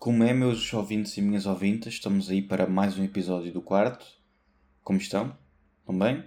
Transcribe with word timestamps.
Como 0.00 0.24
é, 0.24 0.32
meus 0.32 0.72
ouvintes 0.72 1.14
e 1.18 1.20
minhas 1.20 1.44
ouvintas, 1.44 1.92
estamos 1.92 2.30
aí 2.30 2.40
para 2.40 2.66
mais 2.66 2.96
um 2.96 3.04
episódio 3.04 3.52
do 3.52 3.60
quarto. 3.60 4.06
Como 4.82 4.98
estão? 4.98 5.36
Estão 5.80 5.98
bem? 5.98 6.24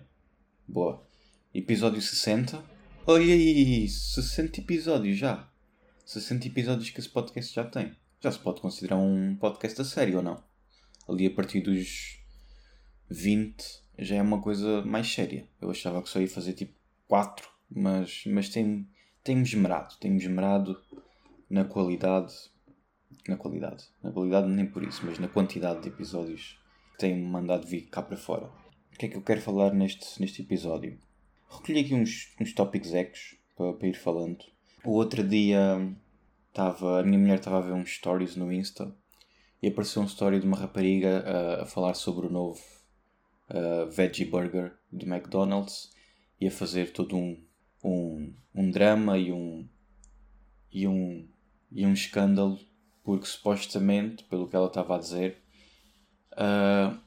Boa. 0.68 1.04
Episódio 1.52 2.00
60. 2.00 2.64
Olha 3.08 3.34
aí, 3.34 3.90
60 3.90 4.60
episódios 4.60 5.18
já. 5.18 5.50
60 6.06 6.46
episódios 6.46 6.92
que 6.92 7.00
esse 7.00 7.10
podcast 7.10 7.52
já 7.52 7.64
tem. 7.64 7.96
Já 8.22 8.32
se 8.32 8.38
pode 8.38 8.62
considerar 8.62 8.98
um 8.98 9.36
podcast 9.38 9.82
a 9.82 9.86
sério 9.86 10.18
ou 10.18 10.24
não? 10.24 10.44
Ali 11.10 11.26
a 11.26 11.32
partir 11.32 11.62
dos 11.62 12.20
20 13.10 13.56
já 13.98 14.18
é 14.18 14.22
uma 14.22 14.40
coisa 14.40 14.84
mais 14.84 15.12
séria. 15.12 15.48
Eu 15.60 15.72
achava 15.72 16.00
que 16.04 16.10
só 16.10 16.22
ia 16.22 16.30
fazer 16.30 16.54
tipo 16.54 16.76
4, 17.08 17.50
mas, 17.72 18.24
mas 18.28 18.50
tenho, 18.50 18.88
tenho 19.24 19.42
esmerado. 19.42 19.98
Tenho 20.00 20.16
esmerado 20.16 20.80
na 21.50 21.66
qualidade 21.66 22.53
na 23.28 23.38
qualidade. 23.38 23.86
Na 24.02 24.12
qualidade 24.12 24.48
nem 24.48 24.66
por 24.66 24.84
isso, 24.84 25.06
mas 25.06 25.20
na 25.20 25.28
quantidade 25.28 25.82
de 25.82 25.90
episódios 25.90 26.60
que 26.94 27.00
têm 27.00 27.22
mandado 27.22 27.68
vir 27.68 27.88
cá 27.90 28.02
para 28.02 28.18
fora. 28.18 28.46
O 28.94 28.98
que 28.98 29.08
é 29.08 29.10
que 29.10 29.18
eu 29.18 29.22
quero 29.22 29.42
falar 29.42 29.74
neste, 29.74 30.20
neste 30.22 30.42
episódio? 30.42 30.98
Recolhi 31.50 31.80
aqui 31.80 31.94
uns, 31.94 32.34
uns 32.40 32.54
tópicos 32.54 32.94
ecos 32.94 33.36
para, 33.56 33.74
para 33.74 33.88
ir 33.88 33.96
falando. 33.96 34.44
O 34.84 34.92
outro 34.92 35.24
dia 35.24 35.94
estava, 36.50 37.00
a 37.00 37.04
minha 37.04 37.18
mulher 37.18 37.40
estava 37.40 37.58
a 37.58 37.62
ver 37.62 37.74
uns 37.74 37.96
stories 37.96 38.36
no 38.36 38.52
Insta 38.52 38.96
e 39.62 39.68
apareceu 39.68 40.02
um 40.02 40.06
story 40.06 40.40
de 40.40 40.46
uma 40.46 40.58
rapariga 40.58 41.24
a, 41.26 41.64
a 41.64 41.66
falar 41.66 41.94
sobre 41.94 42.28
o 42.28 42.30
novo 42.30 42.62
uh, 43.50 43.90
Veggie 43.90 44.26
Burger 44.26 44.74
do 44.92 45.06
McDonald's 45.06 45.92
e 46.40 46.48
a 46.48 46.52
fazer 46.52 46.92
todo 46.92 47.16
um, 47.16 47.42
um, 47.84 48.34
um 48.54 48.70
drama 48.70 49.18
e 49.18 49.32
um, 49.32 49.68
e 50.72 50.88
um, 50.88 51.28
e 51.72 51.86
um 51.86 51.94
escândalo 51.94 52.60
porque 53.04 53.26
supostamente, 53.26 54.24
pelo 54.24 54.48
que 54.48 54.56
ela 54.56 54.68
estava 54.68 54.96
a 54.96 55.00
dizer, 55.00 55.42
uh, 56.34 56.98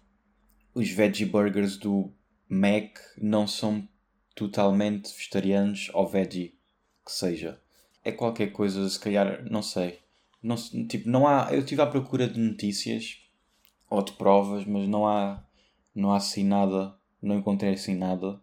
os 0.74 0.90
veggie 0.90 1.24
burgers 1.24 1.76
do 1.76 2.12
Mac 2.48 2.98
não 3.16 3.46
são 3.46 3.88
totalmente 4.34 5.12
vegetarianos 5.14 5.90
ou 5.94 6.06
veggie, 6.06 6.58
que 7.04 7.10
seja. 7.10 7.60
É 8.04 8.12
qualquer 8.12 8.52
coisa, 8.52 8.88
se 8.88 9.00
calhar, 9.00 9.42
não 9.50 9.62
sei. 9.62 10.00
Não, 10.42 10.56
tipo, 10.86 11.08
não 11.08 11.26
há, 11.26 11.48
eu 11.50 11.60
estive 11.60 11.80
à 11.80 11.86
procura 11.86 12.28
de 12.28 12.38
notícias 12.38 13.18
ou 13.88 14.02
de 14.02 14.12
provas, 14.12 14.64
mas 14.66 14.86
não 14.86 15.06
há, 15.08 15.42
não 15.94 16.12
há 16.12 16.18
assim 16.18 16.44
nada, 16.44 16.94
não 17.22 17.38
encontrei 17.38 17.72
assim 17.72 17.96
nada 17.96 18.40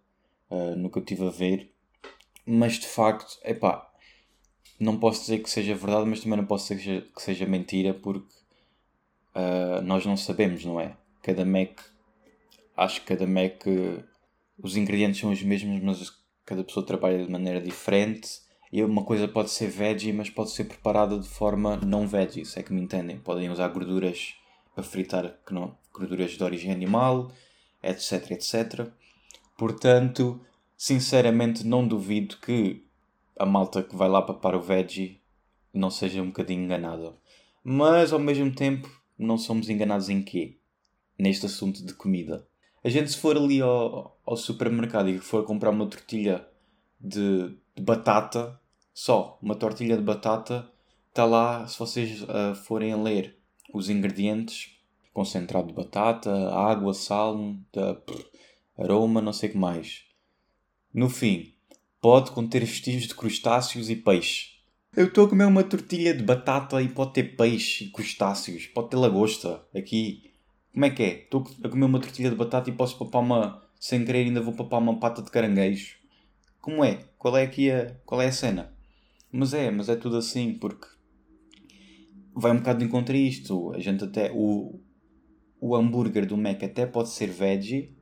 uh, 0.49 0.75
no 0.75 0.89
que 0.89 0.97
eu 0.97 1.03
estive 1.03 1.27
a 1.27 1.29
ver. 1.29 1.71
Mas 2.45 2.73
de 2.73 2.87
facto, 2.87 3.39
epá, 3.43 3.92
não 4.83 4.97
posso 4.97 5.21
dizer 5.21 5.39
que 5.39 5.49
seja 5.49 5.75
verdade, 5.75 6.05
mas 6.09 6.19
também 6.21 6.37
não 6.37 6.45
posso 6.45 6.73
dizer 6.75 6.77
que 6.77 6.83
seja, 6.83 7.07
que 7.15 7.21
seja 7.21 7.45
mentira, 7.45 7.93
porque 7.93 8.33
uh, 9.35 9.81
nós 9.83 10.05
não 10.05 10.15
sabemos, 10.17 10.63
não 10.65 10.79
é? 10.79 10.95
Cada 11.21 11.45
Mac, 11.45 11.79
acho 12.75 13.01
que 13.01 13.07
cada 13.07 13.25
Mac, 13.25 13.63
os 14.61 14.75
ingredientes 14.75 15.19
são 15.19 15.31
os 15.31 15.41
mesmos, 15.41 15.81
mas 15.81 16.11
cada 16.45 16.63
pessoa 16.63 16.85
trabalha 16.85 17.25
de 17.25 17.31
maneira 17.31 17.61
diferente. 17.61 18.41
E 18.71 18.83
uma 18.83 19.03
coisa 19.03 19.27
pode 19.27 19.51
ser 19.51 19.67
veggie, 19.67 20.11
mas 20.11 20.29
pode 20.29 20.51
ser 20.51 20.65
preparada 20.65 21.19
de 21.19 21.27
forma 21.27 21.77
não 21.77 22.07
veggie, 22.07 22.45
se 22.45 22.59
é 22.59 22.63
que 22.63 22.73
me 22.73 22.81
entendem. 22.81 23.19
Podem 23.19 23.49
usar 23.49 23.67
gorduras 23.67 24.35
para 24.73 24.83
fritar, 24.83 25.37
que 25.45 25.53
não, 25.53 25.77
gorduras 25.93 26.31
de 26.31 26.43
origem 26.43 26.71
animal, 26.71 27.31
etc, 27.83 28.31
etc. 28.31 28.87
Portanto, 29.55 30.41
sinceramente, 30.75 31.65
não 31.65 31.87
duvido 31.87 32.37
que 32.37 32.82
a 33.37 33.45
malta 33.45 33.83
que 33.83 33.95
vai 33.95 34.09
lá 34.09 34.21
papar 34.21 34.55
o 34.55 34.61
veggie 34.61 35.21
não 35.73 35.89
seja 35.89 36.21
um 36.21 36.27
bocadinho 36.27 36.63
enganada. 36.63 37.15
Mas 37.63 38.13
ao 38.13 38.19
mesmo 38.19 38.53
tempo, 38.53 38.89
não 39.17 39.37
somos 39.37 39.69
enganados 39.69 40.09
em 40.09 40.21
quê? 40.21 40.57
Neste 41.17 41.45
assunto 41.45 41.85
de 41.85 41.93
comida. 41.93 42.47
A 42.83 42.89
gente, 42.89 43.11
se 43.11 43.17
for 43.17 43.37
ali 43.37 43.61
ao, 43.61 44.19
ao 44.25 44.35
supermercado 44.35 45.09
e 45.09 45.17
for 45.17 45.45
comprar 45.45 45.69
uma 45.69 45.87
tortilha 45.87 46.45
de, 46.99 47.55
de, 47.75 47.81
batata, 47.81 48.59
só 48.93 49.39
uma 49.41 49.55
tortilha 49.55 49.95
de 49.95 50.03
batata, 50.03 50.69
está 51.07 51.23
lá, 51.23 51.65
se 51.65 51.79
vocês 51.79 52.21
uh, 52.23 52.53
forem 52.65 53.01
ler 53.01 53.37
os 53.73 53.89
ingredientes: 53.89 54.77
concentrado 55.13 55.67
de 55.67 55.73
batata, 55.73 56.53
água, 56.53 56.93
sal, 56.93 57.37
de, 57.71 57.79
aroma, 58.77 59.21
não 59.21 59.31
sei 59.31 59.49
o 59.49 59.51
que 59.53 59.57
mais. 59.57 60.03
No 60.93 61.09
fim, 61.09 61.53
pode 62.03 62.31
conter 62.31 62.59
vestígios 62.65 63.07
de 63.07 63.15
crustáceos 63.15 63.89
e 63.89 63.95
peixe. 63.95 64.47
Eu 64.93 65.05
estou 65.05 65.25
a 65.25 65.29
comer 65.29 65.45
uma 65.45 65.63
tortilha 65.63 66.13
de 66.13 66.21
batata 66.21 66.81
e 66.81 66.89
pode 66.89 67.13
ter 67.13 67.37
peixe 67.37 67.85
e 67.85 67.91
crustáceos, 67.91 68.67
pode 68.67 68.89
ter 68.89 68.97
lagosta 68.97 69.65
aqui. 69.73 70.33
Como 70.73 70.83
é 70.83 70.89
que 70.89 71.01
é? 71.01 71.23
Estou 71.23 71.47
a 71.63 71.69
comer 71.69 71.85
uma 71.85 72.01
tortilha 72.01 72.29
de 72.29 72.35
batata 72.35 72.69
e 72.69 72.73
posso 72.73 72.99
papar 72.99 73.19
uma. 73.19 73.63
Sem 73.79 74.03
querer, 74.03 74.25
ainda 74.25 74.41
vou 74.41 74.53
papar 74.53 74.79
uma 74.79 74.99
pata 74.99 75.21
de 75.21 75.31
caranguejo. 75.31 75.95
Como 76.59 76.83
é? 76.83 77.05
Qual 77.17 77.37
é 77.37 77.43
aqui 77.43 77.71
a. 77.71 77.95
Qual 78.05 78.21
é 78.21 78.27
a 78.27 78.31
cena? 78.33 78.73
Mas 79.31 79.53
é, 79.53 79.71
mas 79.71 79.87
é 79.87 79.95
tudo 79.95 80.17
assim, 80.17 80.55
porque. 80.55 80.87
Vai 82.35 82.51
um 82.51 82.57
bocado 82.57 82.79
de 82.79 82.85
encontro 82.85 83.15
a 83.15 83.17
isto. 83.17 83.71
A 83.73 83.79
gente 83.79 84.03
até. 84.03 84.29
O, 84.33 84.77
o 85.57 85.73
hambúrguer 85.73 86.25
do 86.25 86.35
Mac 86.35 86.61
até 86.63 86.85
pode 86.85 87.11
ser 87.11 87.27
veggie, 87.27 87.95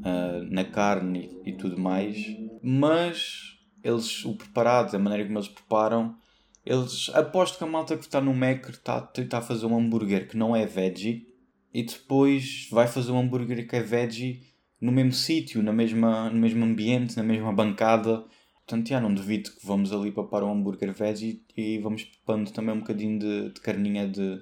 uh, 0.00 0.42
na 0.50 0.64
carne 0.64 1.30
e, 1.44 1.52
tudo 1.52 1.78
mais 1.78 2.47
mas 2.62 3.58
eles, 3.82 4.24
o 4.24 4.34
preparado, 4.34 4.94
a 4.94 4.98
maneira 4.98 5.24
como 5.24 5.38
eles 5.38 5.48
preparam, 5.48 6.16
eles 6.64 7.10
aposto 7.14 7.58
que 7.58 7.64
a 7.64 7.66
malta 7.66 7.96
que 7.96 8.04
está 8.04 8.20
no 8.20 8.34
Mac 8.34 8.68
está, 8.68 9.10
a 9.32 9.40
fazer 9.40 9.66
um 9.66 9.78
hambúrguer 9.78 10.28
que 10.28 10.36
não 10.36 10.54
é 10.54 10.66
veggie 10.66 11.26
e 11.72 11.82
depois 11.82 12.68
vai 12.70 12.86
fazer 12.86 13.10
um 13.12 13.18
hambúrguer 13.18 13.66
que 13.66 13.76
é 13.76 13.82
veggie 13.82 14.42
no 14.80 14.92
mesmo 14.92 15.12
sítio, 15.12 15.62
no 15.62 15.72
mesmo 15.72 16.64
ambiente, 16.64 17.16
na 17.16 17.22
mesma 17.22 17.52
bancada. 17.52 18.24
Portanto, 18.66 18.88
já 18.88 19.00
não 19.00 19.14
duvido 19.14 19.50
que 19.50 19.66
vamos 19.66 19.92
ali 19.92 20.12
para 20.12 20.44
um 20.44 20.52
hambúrguer 20.52 20.92
veggie 20.92 21.42
e 21.56 21.78
vamos 21.78 22.04
pondo 22.26 22.50
também 22.52 22.74
um 22.74 22.80
bocadinho 22.80 23.18
de, 23.18 23.50
de 23.50 23.60
carninha 23.60 24.06
de, 24.06 24.36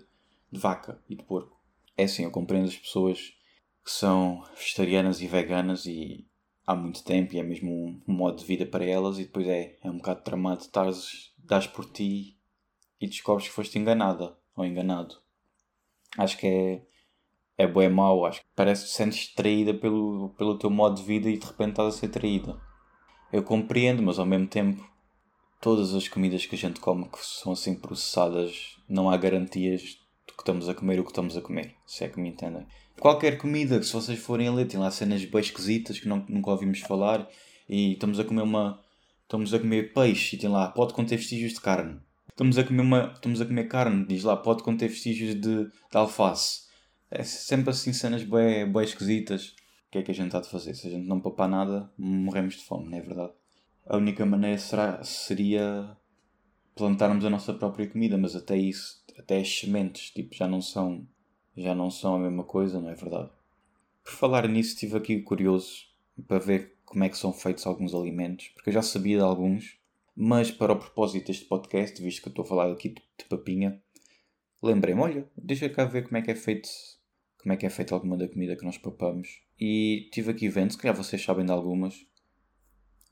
de 0.51 0.59
vaca 0.59 1.01
e 1.09 1.15
de 1.15 1.23
porco. 1.23 1.57
É 1.97 2.05
assim, 2.05 2.25
eu 2.25 2.31
compreendo 2.31 2.67
as 2.67 2.77
pessoas 2.77 3.33
que 3.85 3.91
são 3.91 4.43
vegetarianas 4.57 5.21
e 5.23 5.29
veganas 5.29 5.87
e, 5.87 6.27
há 6.67 6.75
muito 6.75 7.05
tempo 7.05 7.35
e 7.35 7.39
é 7.39 7.43
mesmo 7.43 7.71
um, 8.07 8.13
modo 8.13 8.39
de 8.39 8.45
vida 8.45 8.67
para 8.67 8.85
elas 8.85 9.19
e 9.19 9.25
depois 9.25 9.47
é, 9.47 9.77
é 9.83 9.91
um 9.91 9.99
bocado 9.99 10.23
tramado 10.23 10.63
estás, 10.63 11.33
das 11.39 11.67
por 11.67 11.85
ti 11.85 12.37
e 13.01 13.07
descobres 13.07 13.47
que 13.47 13.55
foste 13.55 13.79
enganada 13.79 14.37
ou 14.57 14.65
enganado. 14.65 15.17
Acho 16.19 16.37
que 16.37 16.47
é, 16.47 16.83
é 17.59 17.67
bom 17.67 17.81
é 17.81 17.89
mau, 17.89 18.25
acho 18.27 18.41
que 18.41 18.47
parece 18.57 18.83
que 18.83 18.89
te 18.91 18.97
sentes 18.97 19.35
traída 19.35 19.73
pelo, 19.73 20.31
pelo 20.31 20.59
teu 20.59 20.71
modo 20.71 20.97
de 20.97 21.03
vida 21.03 21.31
e 21.31 21.39
de 21.39 21.47
repente 21.47 21.71
estás 21.71 21.95
a 21.95 21.99
ser 21.99 22.09
traída. 22.09 22.61
Eu 23.33 23.43
compreendo, 23.43 24.03
mas 24.03 24.19
ao 24.19 24.27
mesmo 24.27 24.49
tempo 24.49 24.85
todas 25.61 25.95
as 25.95 26.09
comidas 26.09 26.45
que 26.45 26.55
a 26.55 26.59
gente 26.59 26.81
come 26.81 27.09
que 27.09 27.19
são 27.25 27.53
assim 27.53 27.75
processadas 27.75 28.77
não 28.89 29.09
há 29.09 29.17
garantias 29.17 29.81
de 29.81 30.35
que 30.35 30.41
estamos 30.43 30.69
a 30.69 30.75
comer 30.75 31.01
o 31.01 31.05
que 31.05 31.11
estamos 31.11 31.37
a 31.37 31.41
comer, 31.41 31.75
se 31.87 32.05
é 32.05 32.09
que 32.09 32.21
me 32.21 32.29
entendem 32.29 32.67
qualquer 32.99 33.39
comida 33.39 33.79
que 33.79 33.87
se 33.87 33.93
vocês 33.93 34.19
forem 34.19 34.49
a 34.49 34.53
ler, 34.53 34.67
tem 34.67 34.79
lá 34.79 34.91
cenas 34.91 35.25
bem 35.25 35.41
esquisitas 35.41 35.99
que 35.99 36.09
não, 36.09 36.25
nunca 36.29 36.51
ouvimos 36.51 36.81
falar 36.81 37.29
e 37.69 37.93
estamos 37.93 38.19
a 38.21 38.25
comer 38.25 38.43
uma. 38.43 38.81
Estamos 39.23 39.53
a 39.53 39.59
comer 39.59 39.93
peixe 39.93 40.37
e 40.37 40.39
tem 40.39 40.49
lá, 40.49 40.69
pode 40.69 40.95
conter 40.95 41.17
vestígios 41.17 41.55
de 41.55 41.61
carne. 41.61 41.99
Estamos 42.29 42.59
a 42.59 42.65
comer, 42.65 42.83
uma, 42.83 43.13
estamos 43.13 43.41
a 43.41 43.47
comer 43.47 43.65
carne, 43.65 44.07
diz 44.07 44.23
lá, 44.23 44.37
pode 44.37 44.63
conter 44.63 44.89
vestígios 44.89 45.35
de, 45.35 45.65
de 45.65 45.71
alface. 45.93 46.67
É 47.11 47.25
sempre 47.25 47.71
assim 47.71 47.93
cenas 47.93 48.23
bem, 48.23 48.71
bem 48.71 48.85
esquisitas. 48.85 49.49
O 49.89 49.91
que 49.91 49.99
é 49.99 50.03
que 50.03 50.11
a 50.11 50.15
gente 50.15 50.27
está 50.27 50.39
a 50.39 50.45
fazer? 50.45 50.75
Se 50.75 50.87
a 50.87 50.91
gente 50.91 51.09
não 51.09 51.21
papar 51.21 51.49
nada, 51.49 51.91
morremos 51.99 52.55
de 52.55 52.65
fome, 52.65 52.89
não 52.89 52.99
é 52.99 53.01
verdade? 53.01 53.33
A 53.87 53.97
única 53.97 54.25
maneira 54.27 54.59
será, 54.59 55.03
seria 55.03 55.97
plantarmos 56.75 57.25
a 57.25 57.31
nossa 57.31 57.55
própria 57.55 57.89
comida, 57.89 58.19
mas 58.19 58.37
até 58.37 58.57
isso, 58.57 59.03
até 59.19 59.41
as 59.41 59.49
sementes, 59.49 60.11
tipo, 60.11 60.35
já 60.35 60.47
não 60.47 60.61
são 60.61 61.07
já 61.57 61.75
não 61.75 61.91
são 61.91 62.17
a 62.17 62.19
mesma 62.19 62.45
coisa, 62.45 62.81
não 62.81 62.91
é 62.91 62.95
verdade? 62.95 63.31
Por 64.05 64.13
falar 64.13 64.49
nisso, 64.49 64.75
estive 64.75 64.97
aqui 64.97 65.21
curioso 65.23 65.87
para 66.27 66.39
ver 66.39 66.77
como 66.85 67.05
é 67.05 67.09
que 67.09 67.19
são 67.19 67.33
feitos 67.33 67.67
alguns 67.67 67.95
alimentos, 67.95 68.49
porque 68.49 68.71
eu 68.71 68.75
já 68.75 68.83
sabia 68.83 69.19
de 69.19 69.25
alguns, 69.25 69.79
mas 70.15 70.51
para 70.51 70.73
o 70.73 70.79
propósito 70.79 71.27
deste 71.27 71.45
podcast, 71.47 72.01
visto 72.01 72.23
que 72.23 72.29
eu 72.29 72.31
estou 72.31 72.45
a 72.45 72.49
falar 72.49 72.71
aqui 72.71 72.91
de 72.91 73.25
papinha, 73.29 73.81
lembrei-me, 74.63 75.01
olha, 75.01 75.29
deixa 75.37 75.69
cá 75.69 75.85
ver 75.85 76.05
como 76.05 76.17
é 76.17 76.23
que 76.23 76.31
é 76.31 76.35
feito 76.35 76.69
como 77.47 77.53
é 77.53 77.57
que 77.57 77.65
é 77.65 77.71
feita 77.71 77.95
alguma 77.95 78.17
da 78.17 78.27
comida 78.27 78.57
que 78.57 78.65
nós 78.65 78.77
papamos. 78.77 79.41
E 79.61 80.09
tive 80.13 80.33
aqui 80.33 80.49
vendo, 80.49 80.73
se 80.73 80.79
calhar 80.79 80.97
vocês 80.97 81.23
sabem 81.23 81.47
de 81.47 81.53
algumas. 81.53 81.95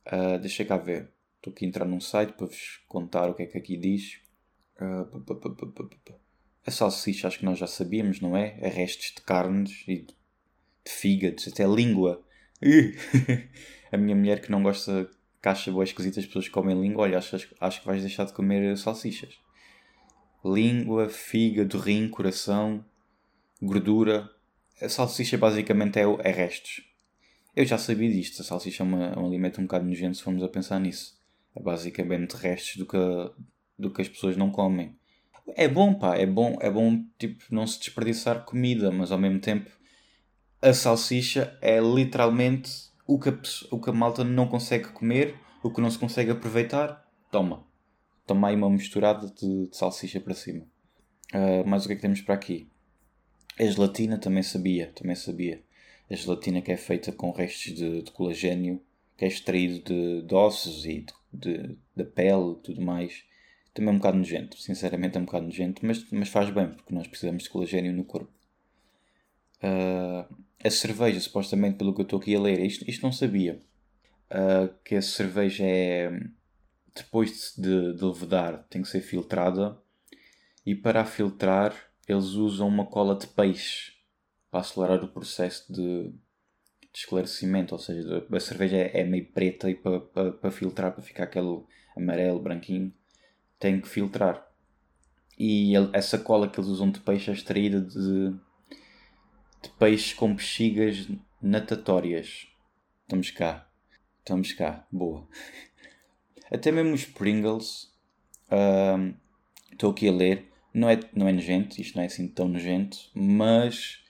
Uh, 0.09 0.41
deixa 0.41 0.65
cá 0.65 0.77
ver. 0.77 1.13
Estou 1.37 1.53
aqui 1.53 1.65
a 1.65 1.69
entrar 1.69 1.85
num 1.85 2.01
site 2.01 2.33
para 2.33 2.47
vos 2.49 2.83
contar 2.89 3.31
o 3.31 3.35
que 3.35 3.45
é 3.45 3.47
que 3.47 3.57
aqui 3.57 3.77
diz. 3.77 4.21
Uh, 4.75 6.24
a 6.67 6.71
salsicha 6.71 7.29
acho 7.29 7.39
que 7.39 7.45
nós 7.45 7.59
já 7.59 7.67
sabíamos, 7.67 8.21
não 8.21 8.37
é? 8.37 8.59
A 8.65 8.69
restos 8.69 9.13
de 9.15 9.23
carnes 9.23 9.85
e 9.87 9.99
de 9.99 10.15
fígados, 10.87 11.47
até 11.49 11.67
língua. 11.67 12.23
a 13.93 13.97
minha 13.97 14.17
mulher 14.17 14.41
que 14.41 14.51
não 14.51 14.63
gosta 14.63 15.09
que 15.45 15.49
acha 15.49 15.71
boas 15.71 15.91
esquisitas 15.91 16.25
as 16.25 16.27
pessoas 16.27 16.49
comem 16.49 16.81
língua, 16.81 17.03
olha, 17.03 17.19
acho, 17.19 17.37
acho 17.61 17.81
que 17.81 17.87
vais 17.87 18.01
deixar 18.01 18.25
de 18.25 18.33
comer 18.33 18.79
salsichas. 18.79 19.35
língua, 20.43 21.11
fígado, 21.11 21.79
rim, 21.79 22.09
coração, 22.09 22.83
gordura. 23.61 24.31
A 24.81 24.89
salsicha 24.89 25.37
basicamente 25.37 25.99
é, 25.99 26.03
é 26.03 26.31
restos. 26.31 26.83
Eu 27.55 27.67
já 27.67 27.77
sabia 27.77 28.11
disto, 28.11 28.41
a 28.41 28.45
salsicha 28.45 28.83
é, 28.83 28.87
uma, 28.87 29.07
é 29.09 29.19
um 29.19 29.27
alimento 29.27 29.61
um 29.61 29.65
bocado 29.65 29.85
nojento 29.85 30.17
se 30.17 30.23
formos 30.23 30.43
a 30.43 30.49
pensar 30.49 30.81
nisso. 30.81 31.15
É 31.55 31.61
basicamente 31.61 32.33
restos 32.37 32.77
do 32.77 32.87
que, 32.87 32.97
do 33.79 33.93
que 33.93 34.01
as 34.01 34.09
pessoas 34.09 34.39
não 34.39 34.51
comem. 34.51 34.97
É 35.57 35.69
bom, 35.69 35.95
pá, 35.95 36.17
é 36.17 36.27
bom, 36.27 36.57
é 36.61 36.71
bom 36.71 37.05
tipo, 37.19 37.45
não 37.51 37.67
se 37.67 37.79
desperdiçar 37.79 38.45
comida, 38.45 38.91
mas 38.91 39.13
ao 39.13 39.19
mesmo 39.19 39.41
tempo 39.41 39.71
a 40.61 40.73
salsicha 40.73 41.57
é 41.61 41.79
literalmente 41.79 42.71
o 43.07 43.19
que 43.19 43.29
a, 43.29 43.39
o 43.71 43.79
que 43.79 43.91
a 43.91 43.93
malta 43.93 44.25
não 44.25 44.49
consegue 44.49 44.89
comer, 44.89 45.35
o 45.63 45.71
que 45.71 45.81
não 45.81 45.91
se 45.91 45.99
consegue 45.99 46.31
aproveitar. 46.31 47.07
Toma. 47.31 47.67
Toma 48.27 48.49
aí 48.49 48.57
uma 48.57 48.71
misturada 48.71 49.27
de, 49.27 49.67
de 49.67 49.77
salsicha 49.77 50.21
para 50.21 50.33
cima. 50.33 50.65
Uh, 51.35 51.67
mas 51.67 51.85
o 51.85 51.89
que 51.89 51.93
é 51.93 51.97
que 51.97 52.03
temos 52.03 52.23
para 52.23 52.35
aqui? 52.35 52.69
A 53.59 53.65
gelatina 53.65 54.19
também 54.19 54.43
sabia, 54.43 54.91
também 54.95 55.15
sabia. 55.15 55.63
A 56.11 56.15
gelatina 56.15 56.63
que 56.63 56.73
é 56.73 56.77
feita 56.77 57.13
com 57.13 57.31
restos 57.31 57.75
de, 57.75 58.03
de 58.03 58.11
colagênio, 58.11 58.81
que 59.17 59.25
é 59.25 59.29
extraído 59.29 59.81
de, 59.81 60.23
de 60.23 60.35
ossos 60.35 60.85
e 60.87 61.05
de, 61.33 61.77
de, 61.95 62.05
pele 62.05 62.53
e 62.53 62.63
tudo 62.63 62.81
mais. 62.81 63.25
Também 63.75 63.91
é 63.91 63.93
um 63.93 63.99
bocado 63.99 64.17
nojento, 64.17 64.57
sinceramente 64.57 65.19
é 65.19 65.21
um 65.21 65.25
bocado 65.25 65.47
nojento, 65.47 65.85
mas, 65.85 66.09
mas 66.13 66.29
faz 66.29 66.49
bem, 66.49 66.69
porque 66.69 66.95
nós 66.95 67.09
precisamos 67.09 67.43
de 67.43 67.51
colagênio 67.51 67.93
no 67.93 68.05
corpo. 68.05 68.33
Uh, 69.57 70.33
a 70.63 70.71
cerveja, 70.71 71.19
supostamente, 71.19 71.77
pelo 71.77 71.93
que 71.93 72.01
eu 72.01 72.05
estou 72.05 72.21
aqui 72.21 72.37
a 72.37 72.41
ler, 72.41 72.61
isto, 72.61 72.89
isto 72.89 73.03
não 73.03 73.13
sabia. 73.13 73.61
Uh, 74.31 74.73
que 74.85 74.95
a 74.95 75.03
cerveja 75.03 75.65
é. 75.65 76.21
Depois 76.95 77.55
de, 77.59 77.95
de 77.95 78.05
levedar, 78.05 78.65
tem 78.71 78.81
que 78.81 78.89
ser 78.89 79.01
filtrada. 79.01 79.77
E 80.65 80.75
para 80.77 81.01
a 81.01 81.05
filtrar, 81.05 81.75
eles 82.07 82.27
usam 82.27 82.69
uma 82.69 82.87
cola 82.87 83.17
de 83.17 83.27
peixe 83.27 83.93
para 84.51 84.61
acelerar 84.61 85.03
o 85.03 85.09
processo 85.09 85.73
de, 85.73 86.11
de 86.11 86.99
esclarecimento. 86.99 87.75
Ou 87.75 87.81
seja, 87.81 88.25
a 88.31 88.41
cerveja 88.41 88.77
é, 88.77 89.01
é 89.01 89.05
meio 89.05 89.27
preta 89.27 89.69
e 89.69 89.75
para, 89.75 90.01
para, 90.01 90.33
para, 90.33 90.51
filtrar, 90.53 90.93
para 90.93 91.03
ficar 91.03 91.25
aquele 91.25 91.65
amarelo, 91.97 92.41
branquinho, 92.41 92.93
tem 93.59 93.81
que 93.81 93.89
filtrar. 93.89 94.47
E 95.39 95.75
ele, 95.75 95.91
essa 95.93 96.19
cola 96.19 96.49
que 96.49 96.59
eles 96.59 96.71
usam 96.71 96.91
de 96.91 97.01
peixe 97.01 97.31
é 97.31 97.35
extraída 97.35 97.81
de, 97.81 98.31
de 99.63 99.69
peixe 99.79 100.15
com 100.15 100.35
bexigas 100.35 101.09
natatórias. 101.43 102.47
Estamos 103.03 103.31
cá. 103.31 103.69
Estamos 104.21 104.53
cá. 104.53 104.87
Boa. 104.91 105.27
Até 106.51 106.71
mesmo 106.71 106.95
os 106.95 107.05
Pringles. 107.05 107.93
Estou 109.73 109.91
uh, 109.91 109.93
aqui 109.93 110.09
a 110.09 110.13
ler. 110.13 110.51
Não 110.73 110.89
é, 110.89 110.99
não 111.15 111.29
é 111.29 111.33
nojento. 111.33 111.81
Isto 111.81 111.97
não 111.97 112.03
é 112.03 112.07
assim 112.07 112.29
tão 112.29 112.49
nojento. 112.49 112.99
Mas. 113.15 114.03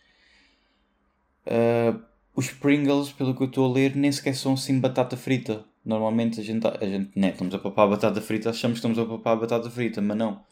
Uh, 1.46 2.02
os 2.36 2.50
Pringles, 2.50 3.12
pelo 3.12 3.34
que 3.34 3.42
eu 3.42 3.46
estou 3.46 3.70
a 3.70 3.72
ler, 3.72 3.96
nem 3.96 4.10
sequer 4.12 4.34
são 4.34 4.54
assim 4.54 4.78
batata 4.78 5.16
frita. 5.16 5.64
Normalmente 5.84 6.40
a 6.40 6.42
gente, 6.42 6.66
a 6.66 6.86
gente 6.86 7.18
né, 7.18 7.30
estamos 7.30 7.54
a 7.54 7.58
papar 7.58 7.84
a 7.84 7.90
batata 7.90 8.20
frita, 8.20 8.50
achamos 8.50 8.80
que 8.80 8.86
estamos 8.86 8.98
a 8.98 9.04
papar 9.04 9.32
a 9.34 9.40
batata 9.40 9.70
frita, 9.70 10.00
mas 10.00 10.16
não. 10.16 10.42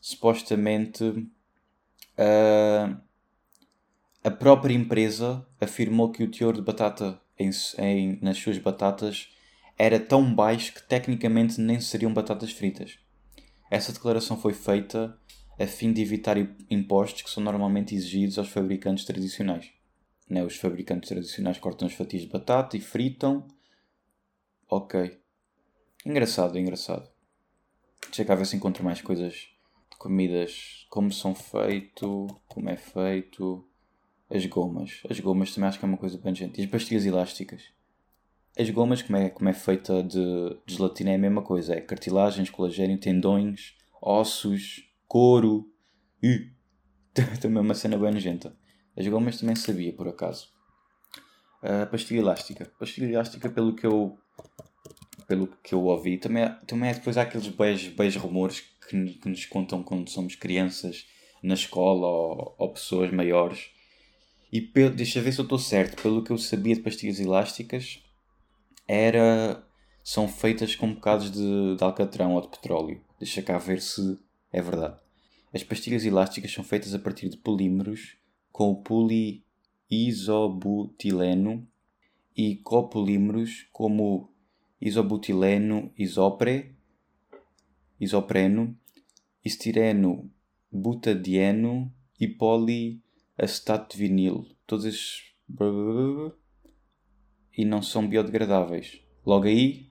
Supostamente. 0.00 1.04
Uh, 2.16 2.96
a 4.22 4.30
própria 4.30 4.74
empresa 4.74 5.46
afirmou 5.60 6.10
que 6.10 6.24
o 6.24 6.30
teor 6.30 6.54
de 6.54 6.62
batata 6.62 7.20
em, 7.38 7.50
em, 7.78 8.18
nas 8.22 8.38
suas 8.38 8.58
batatas 8.58 9.28
era 9.78 9.98
tão 10.00 10.34
baixo 10.34 10.72
que 10.72 10.82
tecnicamente 10.82 11.60
nem 11.60 11.80
seriam 11.80 12.12
batatas 12.12 12.52
fritas. 12.52 12.98
Essa 13.70 13.92
declaração 13.92 14.36
foi 14.36 14.52
feita 14.52 15.18
a 15.58 15.66
fim 15.66 15.92
de 15.92 16.02
evitar 16.02 16.36
impostos 16.70 17.22
que 17.22 17.30
são 17.30 17.42
normalmente 17.42 17.94
exigidos 17.94 18.38
aos 18.38 18.48
fabricantes 18.48 19.04
tradicionais. 19.04 19.70
Né? 20.28 20.42
Os 20.42 20.56
fabricantes 20.56 21.08
tradicionais 21.08 21.58
cortam 21.58 21.86
as 21.86 21.94
fatias 21.94 22.22
de 22.22 22.28
batata 22.28 22.76
e 22.76 22.80
fritam. 22.80 23.46
Ok. 24.68 25.20
Engraçado, 26.06 26.58
engraçado. 26.58 27.08
Deixa 28.06 28.24
cá 28.24 28.34
ver 28.34 28.46
se 28.46 28.56
encontro 28.56 28.84
mais 28.84 29.00
coisas 29.00 29.32
de 29.90 29.96
comidas. 29.98 30.86
Como 30.90 31.12
são 31.12 31.34
feito, 31.34 32.26
como 32.46 32.68
é 32.70 32.76
feito. 32.76 33.66
As 34.30 34.44
gomas. 34.46 35.02
As 35.08 35.20
gomas 35.20 35.54
também 35.54 35.68
acho 35.68 35.78
que 35.78 35.84
é 35.84 35.88
uma 35.88 35.98
coisa 35.98 36.18
bem 36.18 36.34
gente. 36.34 36.60
E 36.60 36.64
as 36.64 36.70
pastilhas 36.70 37.04
elásticas. 37.04 37.72
As 38.58 38.70
gomas, 38.70 39.02
como 39.02 39.16
é, 39.16 39.30
como 39.30 39.48
é 39.48 39.52
feita 39.52 40.02
de, 40.02 40.58
de 40.64 40.74
gelatina, 40.74 41.10
é 41.10 41.14
a 41.16 41.18
mesma 41.18 41.42
coisa. 41.42 41.74
É 41.74 41.80
cartilagens, 41.80 42.50
colagênio, 42.50 42.98
tendões, 42.98 43.76
ossos, 44.00 44.88
couro. 45.08 45.70
Uh, 46.22 46.50
também 47.40 47.58
é 47.58 47.60
uma 47.60 47.74
cena 47.74 47.98
bem 47.98 48.12
nojenta. 48.12 48.56
As 48.96 49.06
gomas 49.08 49.38
também 49.38 49.56
sabia, 49.56 49.92
por 49.92 50.06
acaso. 50.08 50.52
A 51.62 51.86
pastilha 51.86 52.20
elástica. 52.20 52.70
Pastilha 52.78 53.12
elástica, 53.12 53.48
pelo 53.50 53.74
que 53.74 53.86
eu 53.86 54.18
pelo 55.26 55.48
que 55.62 55.74
eu 55.74 55.82
ouvi, 55.84 56.18
também, 56.18 56.44
é, 56.44 56.48
também 56.66 56.90
é 56.90 56.94
depois 56.94 57.16
há 57.16 57.22
aqueles 57.22 57.48
beijos, 57.48 57.94
beijos 57.94 58.22
rumores 58.22 58.60
que, 58.88 59.04
que, 59.14 59.28
nos 59.28 59.46
contam 59.46 59.82
quando 59.82 60.08
somos 60.08 60.34
crianças 60.34 61.06
na 61.42 61.54
escola 61.54 62.06
ou, 62.06 62.54
ou 62.58 62.72
pessoas 62.72 63.12
maiores 63.12 63.70
e 64.54 64.60
pelo, 64.60 64.94
deixa 64.94 65.20
ver 65.20 65.32
se 65.32 65.40
eu 65.40 65.42
estou 65.42 65.58
certo. 65.58 66.00
Pelo 66.00 66.22
que 66.22 66.30
eu 66.30 66.38
sabia 66.38 66.76
de 66.76 66.80
pastilhas 66.80 67.18
elásticas, 67.18 68.00
era 68.86 69.66
são 70.04 70.28
feitas 70.28 70.76
com 70.76 70.94
bocados 70.94 71.30
de, 71.30 71.76
de 71.76 71.82
alcatrão 71.82 72.34
ou 72.34 72.40
de 72.40 72.48
petróleo. 72.48 73.00
Deixa 73.18 73.42
cá 73.42 73.58
ver 73.58 73.80
se 73.80 74.16
é 74.52 74.62
verdade. 74.62 74.96
As 75.52 75.64
pastilhas 75.64 76.04
elásticas 76.04 76.52
são 76.52 76.62
feitas 76.62 76.94
a 76.94 76.98
partir 77.00 77.28
de 77.28 77.36
polímeros 77.36 78.16
com 78.52 78.70
o 78.70 78.76
poliisobutileno 79.90 81.66
e 82.36 82.56
copolímeros 82.56 83.66
como 83.72 84.30
isobutileno 84.84 85.90
isopre, 85.96 86.76
isopreno, 87.98 88.76
estireno 89.42 90.30
butadieno 90.70 91.90
e 92.20 92.28
poli 92.28 93.02
acetato 93.38 93.96
de 93.96 94.02
vinil, 94.02 94.46
todos 94.66 94.84
esses. 94.84 95.22
e 97.56 97.64
não 97.64 97.80
são 97.80 98.06
biodegradáveis. 98.06 99.00
Logo 99.24 99.46
aí. 99.46 99.90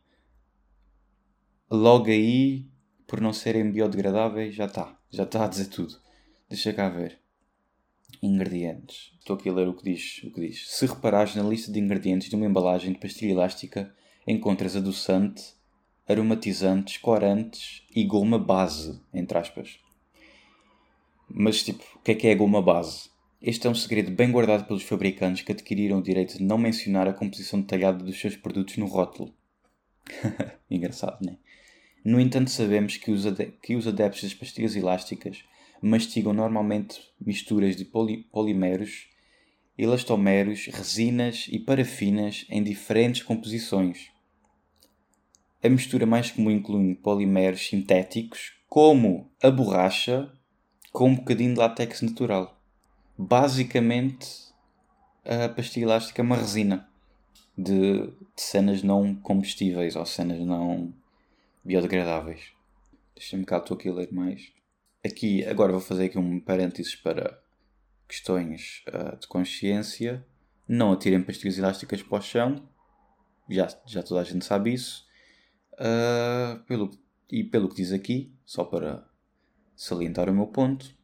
Logo 1.72 2.06
aí, 2.06 2.70
por 3.08 3.20
não 3.20 3.34
serem 3.34 3.72
biodegradáveis, 3.72 4.54
já 4.54 4.66
está. 4.66 5.00
Já 5.10 5.24
está 5.24 5.46
a 5.46 5.48
dizer 5.48 5.70
tudo. 5.70 6.00
Deixa 6.48 6.72
cá 6.72 6.88
ver. 6.88 7.20
Ingredientes. 8.22 9.12
Estou 9.18 9.36
aqui 9.36 9.50
a 9.50 9.54
ler 9.54 9.68
o 9.68 9.74
que 9.74 9.84
diz. 9.84 10.22
O 10.24 10.32
que 10.32 10.42
diz. 10.42 10.70
Se 10.70 10.86
reparares 10.86 11.36
na 11.36 11.42
lista 11.42 11.72
de 11.72 11.80
ingredientes 11.80 12.30
de 12.30 12.36
uma 12.36 12.46
embalagem 12.46 12.94
de 12.94 13.00
pastilha 13.00 13.32
elástica, 13.32 13.94
encontras 14.28 14.76
adoçante, 14.76 15.54
aromatizantes, 16.08 16.98
corantes 16.98 17.84
e 17.96 18.04
goma 18.04 18.38
base, 18.38 19.00
entre 19.14 19.38
aspas. 19.38 19.80
Mas, 21.30 21.64
tipo, 21.64 21.84
o 21.96 22.00
que 22.00 22.12
é 22.12 22.16
que 22.16 22.28
é 22.28 22.32
a 22.32 22.36
goma 22.36 22.62
base? 22.62 23.10
Este 23.42 23.68
é 23.68 23.70
um 23.70 23.76
segredo 23.76 24.12
bem 24.12 24.32
guardado 24.32 24.66
pelos 24.66 24.84
fabricantes 24.84 25.44
que 25.44 25.52
adquiriram 25.52 26.00
o 26.00 26.04
direito 26.04 26.38
de 26.38 26.44
não 26.44 26.58
mencionar 26.58 27.08
a 27.08 27.14
composição 27.14 27.60
detalhada 27.60 28.04
dos 28.04 28.18
seus 28.20 28.36
produtos 28.36 28.78
no 28.78 28.86
rótulo. 28.86 29.34
Engraçado, 30.72 31.26
né? 31.26 31.38
No 32.06 32.20
entanto, 32.20 32.50
sabemos 32.50 32.98
que 32.98 33.12
os, 33.12 33.26
que 33.62 33.76
os 33.76 33.88
adeptos 33.88 34.24
das 34.24 34.34
pastilhas 34.34 34.76
elásticas 34.76 35.44
mastigam 35.82 36.32
normalmente 36.32 37.02
misturas 37.20 37.76
de 37.76 37.84
poli 37.84 38.24
polimeros, 38.32 39.10
elastoméricos, 39.78 40.68
resinas 40.68 41.48
e 41.52 41.60
parafinas 41.60 42.46
em 42.50 42.64
diferentes 42.64 43.24
composições. 43.24 44.13
A 45.64 45.70
mistura 45.70 46.06
mais 46.06 46.32
comum 46.32 46.52
inclui 46.52 46.96
polimeros 46.96 47.66
sintéticos, 47.68 48.54
como 48.68 49.32
a 49.42 49.50
borracha, 49.50 50.32
com 50.92 51.10
um 51.10 51.16
bocadinho 51.16 51.54
de 51.54 51.60
látex 51.60 52.02
natural 52.02 52.60
basicamente 53.18 54.54
a 55.24 55.48
pastilha 55.50 55.86
elástica 55.86 56.22
é 56.22 56.24
uma 56.24 56.36
resina 56.36 56.90
de, 57.58 58.08
de 58.08 58.42
cenas 58.42 58.84
não 58.84 59.16
combustíveis 59.16 59.96
ou 59.96 60.06
cenas 60.06 60.40
não 60.40 60.94
biodegradáveis. 61.64 62.52
Deixa-me 63.16 63.46
cá, 63.46 63.58
estou 63.58 63.78
aqui 63.78 63.90
a 63.90 63.94
ler 63.94 64.12
mais. 64.12 64.52
Aqui, 65.06 65.46
agora 65.46 65.72
vou 65.72 65.82
fazer 65.82 66.06
aqui 66.06 66.18
um 66.18 66.40
parênteses 66.40 66.96
para 66.96 67.40
questões 68.08 68.84
uh, 68.88 69.18
de 69.18 69.28
consciência. 69.28 70.26
Não 70.68 70.94
atirem 70.94 71.22
pastilhas 71.22 71.58
elásticas 71.58 72.02
para 72.02 72.18
o 72.18 72.22
chão. 72.22 72.68
Já, 73.50 73.68
já 73.86 74.02
toda 74.02 74.22
a 74.22 74.24
gente 74.24 74.44
sabe 74.44 74.74
isso. 74.74 75.06
Uh, 75.74 76.64
pelo, 76.66 76.92
e 77.32 77.44
pelo 77.44 77.70
que 77.70 77.76
diz 77.76 77.92
aqui, 77.92 78.32
só 78.46 78.64
para 78.64 79.08
salientar 79.76 80.30
o 80.30 80.34
meu 80.34 80.48
ponto, 80.48 80.96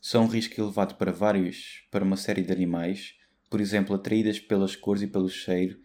são 0.00 0.24
um 0.24 0.28
risco 0.28 0.60
elevado 0.60 0.94
para 0.94 1.12
vários, 1.12 1.84
para 1.90 2.04
uma 2.04 2.16
série 2.16 2.42
de 2.42 2.52
animais, 2.52 3.14
por 3.50 3.60
exemplo, 3.60 3.94
atraídas 3.94 4.38
pelas 4.40 4.74
cores 4.76 5.02
e 5.02 5.06
pelo 5.06 5.28
cheiro 5.28 5.80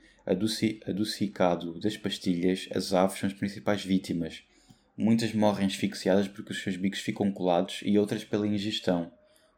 adocicado 0.86 1.80
das 1.80 1.96
pastilhas, 1.96 2.68
as 2.74 2.94
aves 2.94 3.18
são 3.18 3.28
as 3.28 3.34
principais 3.34 3.84
vítimas, 3.84 4.44
Muitas 5.00 5.32
morrem 5.32 5.68
asfixiadas 5.68 6.28
porque 6.28 6.52
os 6.52 6.64
seus 6.64 6.76
bicos 6.76 7.00
ficam 7.02 7.32
colados 7.32 7.82
e 7.86 8.00
outras 8.00 8.24
pela 8.24 8.48
ingestão, 8.48 9.12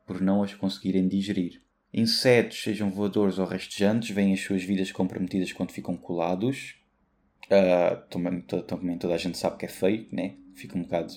por 0.05 0.19
não 0.19 0.43
as 0.43 0.53
conseguirem 0.53 1.07
digerir. 1.07 1.61
Insetos, 1.93 2.61
sejam 2.61 2.91
voadores 2.91 3.39
ou 3.39 3.45
rastejantes, 3.45 4.09
veem 4.09 4.33
as 4.33 4.41
suas 4.41 4.63
vidas 4.63 4.91
comprometidas 4.91 5.53
quando 5.53 5.71
ficam 5.71 5.95
colados. 5.95 6.75
Uh, 7.49 8.07
também, 8.09 8.97
toda 8.97 9.15
a 9.15 9.17
gente 9.17 9.37
sabe 9.37 9.57
que 9.57 9.65
é 9.65 9.69
feio, 9.69 10.07
né? 10.11 10.35
Fica 10.53 10.77
um 10.77 10.83
bocado. 10.83 11.13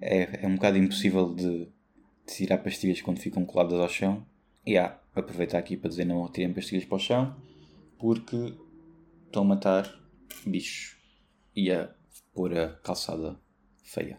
É, 0.00 0.44
é 0.44 0.46
um 0.46 0.56
bocado 0.56 0.76
impossível 0.76 1.32
de, 1.34 1.66
de 1.66 2.34
tirar 2.34 2.58
pastilhas 2.58 3.00
quando 3.00 3.20
ficam 3.20 3.44
coladas 3.44 3.78
ao 3.78 3.88
chão. 3.88 4.26
E 4.66 4.76
há, 4.76 4.98
aproveitar 5.14 5.58
aqui 5.58 5.76
para 5.76 5.88
dizer 5.88 6.04
não 6.04 6.28
tirem 6.28 6.52
pastilhas 6.52 6.84
para 6.84 6.96
o 6.96 7.00
chão, 7.00 7.36
porque 7.98 8.54
estão 9.26 9.42
a 9.42 9.46
matar 9.46 10.00
bichos 10.44 10.96
e 11.54 11.70
a 11.70 11.90
pôr 12.32 12.56
a 12.56 12.68
calçada 12.68 13.38
feia. 13.82 14.18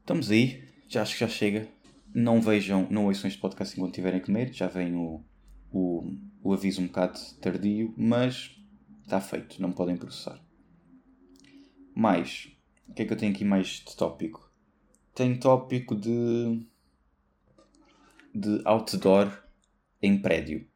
Estamos 0.00 0.30
aí, 0.30 0.66
já 0.88 1.02
acho 1.02 1.14
que 1.14 1.20
já 1.20 1.28
chega. 1.28 1.68
Não 2.14 2.40
vejam, 2.40 2.86
não 2.90 3.06
ouçam 3.06 3.28
este 3.28 3.40
podcast 3.40 3.76
enquanto 3.76 3.94
tiverem 3.94 4.20
a 4.20 4.24
comer, 4.24 4.52
já 4.52 4.68
vem 4.68 4.94
o, 4.94 5.22
o, 5.70 6.16
o 6.42 6.52
aviso 6.52 6.80
um 6.80 6.86
bocado 6.86 7.18
tardio, 7.40 7.92
mas 7.96 8.58
está 9.02 9.20
feito, 9.20 9.60
não 9.60 9.72
podem 9.72 9.96
processar. 9.96 10.40
Mais, 11.98 12.54
o 12.86 12.92
que 12.92 13.00
é 13.00 13.06
que 13.06 13.12
eu 13.14 13.16
tenho 13.16 13.32
aqui 13.32 13.42
mais 13.42 13.68
de 13.68 13.96
tópico? 13.96 14.52
Tenho 15.14 15.40
tópico 15.40 15.96
de, 15.96 16.60
de 18.34 18.60
outdoor 18.66 19.32
em 20.02 20.20
prédio. 20.20 20.68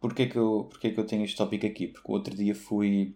Porquê 0.00 0.26
que, 0.26 0.38
eu, 0.38 0.66
porquê 0.70 0.92
que 0.92 0.98
eu 0.98 1.04
tenho 1.04 1.24
este 1.24 1.36
tópico 1.36 1.66
aqui? 1.66 1.88
Porque 1.88 2.10
o 2.10 2.14
outro 2.14 2.34
dia 2.34 2.54
fui. 2.54 3.14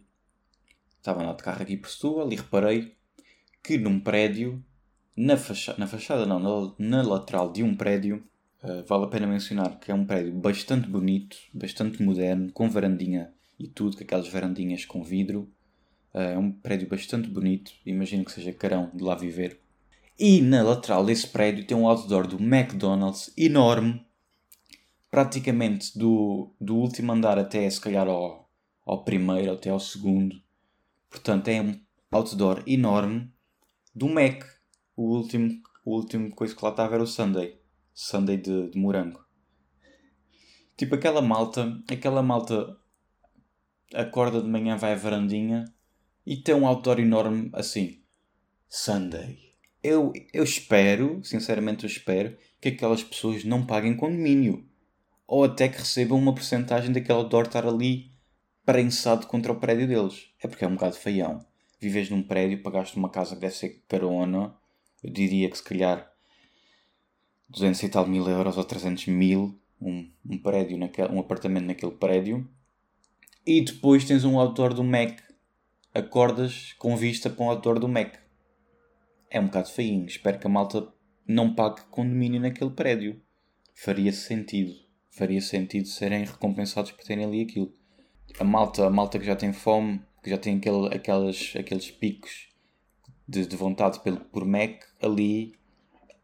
Estava 0.99 1.25
no 1.25 1.35
de 1.35 1.43
carro 1.43 1.63
aqui 1.63 1.79
por 1.79 1.89
Setúbal 1.89 2.31
e 2.31 2.37
reparei 2.37 2.95
que 3.63 3.79
num 3.79 3.99
prédio, 3.99 4.63
na 5.17 5.39
fachada, 5.39 5.79
na 5.79 5.87
fachada 5.87 6.27
não, 6.27 6.39
na, 6.39 6.75
na 6.79 7.03
lateral 7.03 7.51
de 7.51 7.63
um 7.63 7.75
prédio, 7.75 8.23
uh, 8.63 8.85
vale 8.87 9.05
a 9.05 9.09
pena 9.09 9.27
mencionar 9.27 9.79
que 9.81 9.91
é 9.91 9.95
um 9.95 10.05
prédio 10.05 10.35
bastante 10.35 10.87
bonito, 10.87 11.39
bastante 11.55 12.03
moderno, 12.03 12.53
com 12.53 12.69
varandinha 12.69 13.33
e 13.59 13.67
tudo, 13.67 13.97
com 13.97 14.03
aquelas 14.03 14.29
varandinhas 14.29 14.85
com 14.85 15.03
vidro. 15.03 15.51
Uh, 16.15 16.19
é 16.19 16.39
um 16.39 16.51
prédio 16.51 16.89
bastante 16.89 17.29
bonito, 17.29 17.73
imagino 17.85 18.25
que 18.25 18.33
seja 18.33 18.53
carão 18.53 18.91
de 18.95 19.03
lá 19.03 19.15
viver. 19.15 19.61
E 20.19 20.41
na 20.41 20.63
lateral 20.63 21.05
desse 21.05 21.29
prédio 21.29 21.67
tem 21.67 21.77
um 21.77 21.87
outdoor 21.87 22.27
do 22.27 22.43
McDonald's 22.43 23.33
enorme, 23.37 24.05
praticamente 25.11 25.97
do, 25.97 26.53
do 26.61 26.77
último 26.77 27.13
andar 27.13 27.39
até 27.39 27.69
se 27.71 27.81
calhar 27.81 28.09
ao, 28.09 28.51
ao 28.85 29.05
primeiro, 29.05 29.53
até 29.53 29.71
ao 29.71 29.79
segundo. 29.79 30.41
Portanto, 31.09 31.49
é 31.49 31.61
um 31.61 31.81
outdoor 32.11 32.63
enorme 32.67 33.33
do 33.95 34.09
Mac. 34.09 34.45
O 34.97 35.17
último, 35.17 35.63
o 35.85 35.95
último 35.95 36.35
coisa 36.35 36.55
que 36.55 36.65
lá 36.65 36.71
estava 36.71 36.95
era 36.95 37.03
o 37.03 37.07
Sunday. 37.07 37.61
Sunday 37.95 38.37
de, 38.37 38.71
de 38.71 38.79
morango. 38.79 39.25
Tipo 40.77 40.95
aquela 40.95 41.23
malta, 41.23 41.81
aquela 41.91 42.23
malta 42.23 42.77
acorda 43.95 44.41
de 44.43 44.49
manhã, 44.49 44.77
vai 44.77 44.93
à 44.93 44.97
varandinha 44.97 45.65
e 46.29 46.37
tem 46.37 46.55
um 46.55 46.67
outdoor 46.67 47.01
enorme 47.01 47.49
assim. 47.53 48.01
Sunday. 48.69 49.39
Eu, 49.83 50.13
eu 50.33 50.45
espero, 50.45 51.21
sinceramente 51.25 51.85
eu 51.85 51.89
espero, 51.89 52.37
que 52.61 52.69
aquelas 52.69 53.03
pessoas 53.03 53.45
não 53.45 53.65
paguem 53.65 53.97
condomínio. 53.97 54.69
Ou 55.27 55.45
até 55.45 55.69
que 55.69 55.79
recebam 55.79 56.19
uma 56.19 56.35
porcentagem 56.35 56.93
daquele 56.93 57.19
outdoor 57.19 57.47
estar 57.47 57.67
ali 57.67 58.13
prensado 58.67 59.27
contra 59.27 59.53
o 59.53 59.59
prédio 59.59 59.89
deles. 59.89 60.27
É 60.43 60.47
porque 60.47 60.65
é 60.65 60.69
um 60.69 60.75
bocado 60.75 60.97
feião 60.97 61.49
vives 61.81 62.11
num 62.11 62.23
prédio, 62.23 62.63
pagaste 62.63 62.97
uma 62.97 63.09
casa 63.09 63.35
que 63.35 63.41
deve 63.41 63.55
ser 63.55 63.83
carona, 63.89 64.55
eu 65.03 65.11
diria 65.11 65.49
que 65.49 65.57
se 65.57 65.63
calhar 65.63 66.11
200 67.49 67.83
e 67.83 67.89
tal 67.89 68.07
mil 68.07 68.29
euros 68.29 68.57
ou 68.57 68.65
300 68.65 69.07
mil, 69.07 69.59
um, 69.81 70.11
um 70.29 70.39
prédio, 70.39 70.77
naquele, 70.77 71.09
um 71.09 71.21
apartamento 71.21 71.67
naquele 71.67 71.93
prédio, 71.93 72.49
e 73.47 73.61
depois 73.61 74.05
tens 74.05 74.25
um 74.25 74.39
autor 74.39 74.75
do 74.75 74.85
Mac, 74.85 75.21
acordas 75.99 76.75
com 76.79 76.97
vista 76.97 77.29
para 77.29 77.45
um 77.45 77.51
autor 77.51 77.79
do 77.79 77.89
Mac. 77.89 78.15
É 79.31 79.41
um 79.41 79.47
bocado 79.47 79.69
feinho, 79.71 80.07
espero 80.07 80.39
que 80.39 80.47
a 80.47 80.51
malta 80.51 80.89
não 81.27 81.55
pague 81.55 81.83
condomínio 81.91 82.41
naquele 82.41 82.71
prédio. 82.71 83.21
Faria 83.75 84.13
sentido. 84.13 84.75
Faria 85.11 85.41
sentido 85.41 85.87
serem 85.89 86.25
recompensados 86.25 86.93
por 86.93 87.05
terem 87.05 87.25
ali 87.25 87.43
aquilo. 87.43 87.73
A 88.39 88.45
malta, 88.45 88.87
a 88.87 88.91
malta 88.91 89.19
que 89.19 89.27
já 89.27 89.37
tem 89.37 89.53
fome 89.53 90.01
que 90.23 90.31
já 90.31 90.39
tem 90.39 90.57
aquele, 90.57 90.95
aquelas, 90.95 91.55
aqueles 91.59 91.91
picos 91.91 92.49
de, 93.27 93.47
de 93.47 93.57
vontade 93.57 94.01
pelo, 94.01 94.21
por 94.21 94.45
Mac, 94.45 94.83
ali, 95.01 95.55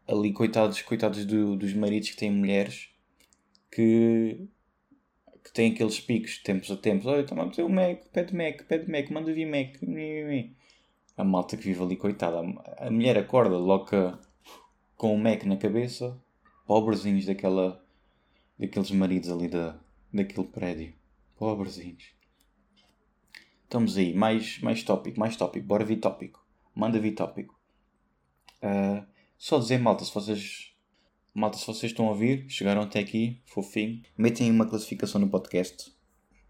ali 0.07 0.33
coitados, 0.33 0.81
coitados 0.81 1.25
do, 1.25 1.55
dos 1.55 1.73
maridos 1.73 2.11
que 2.11 2.17
têm 2.17 2.31
mulheres 2.31 2.89
que, 3.71 4.47
que 5.45 5.51
têm 5.51 5.71
aqueles 5.71 5.99
picos, 5.99 6.39
tempos 6.39 6.71
a 6.71 6.75
tempos. 6.75 7.05
Olha, 7.05 7.23
toma 7.23 7.43
o 7.43 7.69
Mac, 7.69 8.03
pede 8.11 8.35
Mac, 8.35 8.63
pede 8.63 8.89
Mac, 8.89 9.11
manda 9.11 9.31
vir 9.31 9.45
Mac. 9.45 9.79
A 11.15 11.23
malta 11.23 11.55
que 11.55 11.63
vive 11.63 11.83
ali, 11.83 11.95
coitada. 11.95 12.39
A 12.79 12.89
mulher 12.89 13.15
acorda 13.15 13.55
louca 13.55 14.19
com 14.97 15.13
o 15.13 15.19
Mac 15.19 15.43
na 15.43 15.55
cabeça, 15.55 16.19
pobrezinhos 16.65 17.27
daquela, 17.27 17.79
daqueles 18.57 18.89
maridos 18.89 19.29
ali 19.29 19.47
da, 19.47 19.79
daquele 20.11 20.47
prédio. 20.47 20.93
Pobrezinhos. 21.37 22.15
Estamos 23.65 23.97
aí, 23.97 24.15
mais, 24.15 24.59
mais 24.61 24.81
tópico, 24.81 25.19
mais 25.19 25.35
tópico, 25.37 25.67
bora 25.67 25.85
vir 25.85 25.97
tópico. 25.97 26.43
Manda 26.73 26.99
vir 26.99 27.13
tópico. 27.13 27.55
Uh, 28.63 29.05
só 29.37 29.59
dizer, 29.59 29.77
malta, 29.77 30.03
se 30.03 30.11
vocês. 30.11 30.74
Malta, 31.37 31.57
se 31.57 31.67
vocês 31.67 31.91
estão 31.91 32.07
a 32.07 32.11
ouvir, 32.11 32.45
chegaram 32.47 32.81
até 32.81 32.97
aqui, 32.97 33.41
fofinho, 33.43 34.01
metem 34.17 34.49
uma 34.49 34.65
classificação 34.65 35.19
no 35.19 35.27
podcast. 35.27 35.93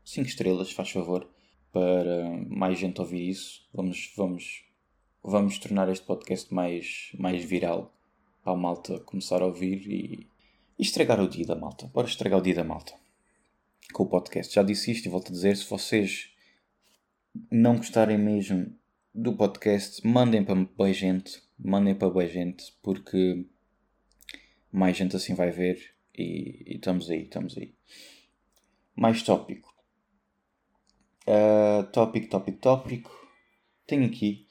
5 0.04 0.28
estrelas, 0.28 0.72
faz 0.72 0.92
favor, 0.92 1.28
para 1.72 2.30
mais 2.48 2.78
gente 2.78 3.02
ouvir 3.02 3.28
isso. 3.28 3.68
Vamos, 3.74 4.14
vamos, 4.16 4.64
vamos 5.24 5.58
tornar 5.58 5.90
este 5.90 6.06
podcast 6.06 6.54
mais, 6.54 7.10
mais 7.18 7.44
viral 7.44 7.92
para 8.44 8.54
a 8.54 8.56
malta 8.56 9.00
começar 9.00 9.42
a 9.42 9.48
ouvir 9.48 9.92
e, 9.92 10.28
e 10.78 10.84
estragar 10.84 11.20
o 11.20 11.28
dia 11.28 11.48
da 11.48 11.56
malta. 11.56 11.88
Bora 11.88 12.06
estragar 12.06 12.38
o 12.38 12.44
dia 12.44 12.54
da 12.54 12.64
malta 12.64 12.94
com 13.92 14.04
o 14.04 14.08
podcast. 14.08 14.54
Já 14.54 14.62
disse 14.62 14.92
isto 14.92 15.08
e 15.08 15.10
volto 15.10 15.30
a 15.30 15.32
dizer: 15.32 15.58
se 15.58 15.68
vocês 15.68 16.30
não 17.50 17.78
gostarem 17.78 18.20
mesmo 18.20 18.72
do 19.12 19.34
podcast, 19.34 20.06
mandem 20.06 20.44
para 20.44 20.54
boa 20.54 20.94
gente, 20.94 21.42
mandem 21.58 21.96
para 21.96 22.08
boa 22.08 22.28
gente, 22.28 22.72
porque 22.84 23.48
mais 24.76 24.98
gente 24.98 25.16
assim 25.16 25.34
vai 25.34 25.52
ver 25.52 25.96
e, 26.18 26.64
e 26.66 26.76
estamos 26.76 27.10
aí, 27.10 27.24
estamos 27.24 27.58
aí. 27.58 27.74
Mais 28.96 29.22
tópico. 29.24 29.74
Uh, 31.28 31.84
tópico, 31.92 32.30
tópico, 32.30 32.58
tópico. 32.60 33.30
Tenho 33.88 34.06
aqui 34.06 34.48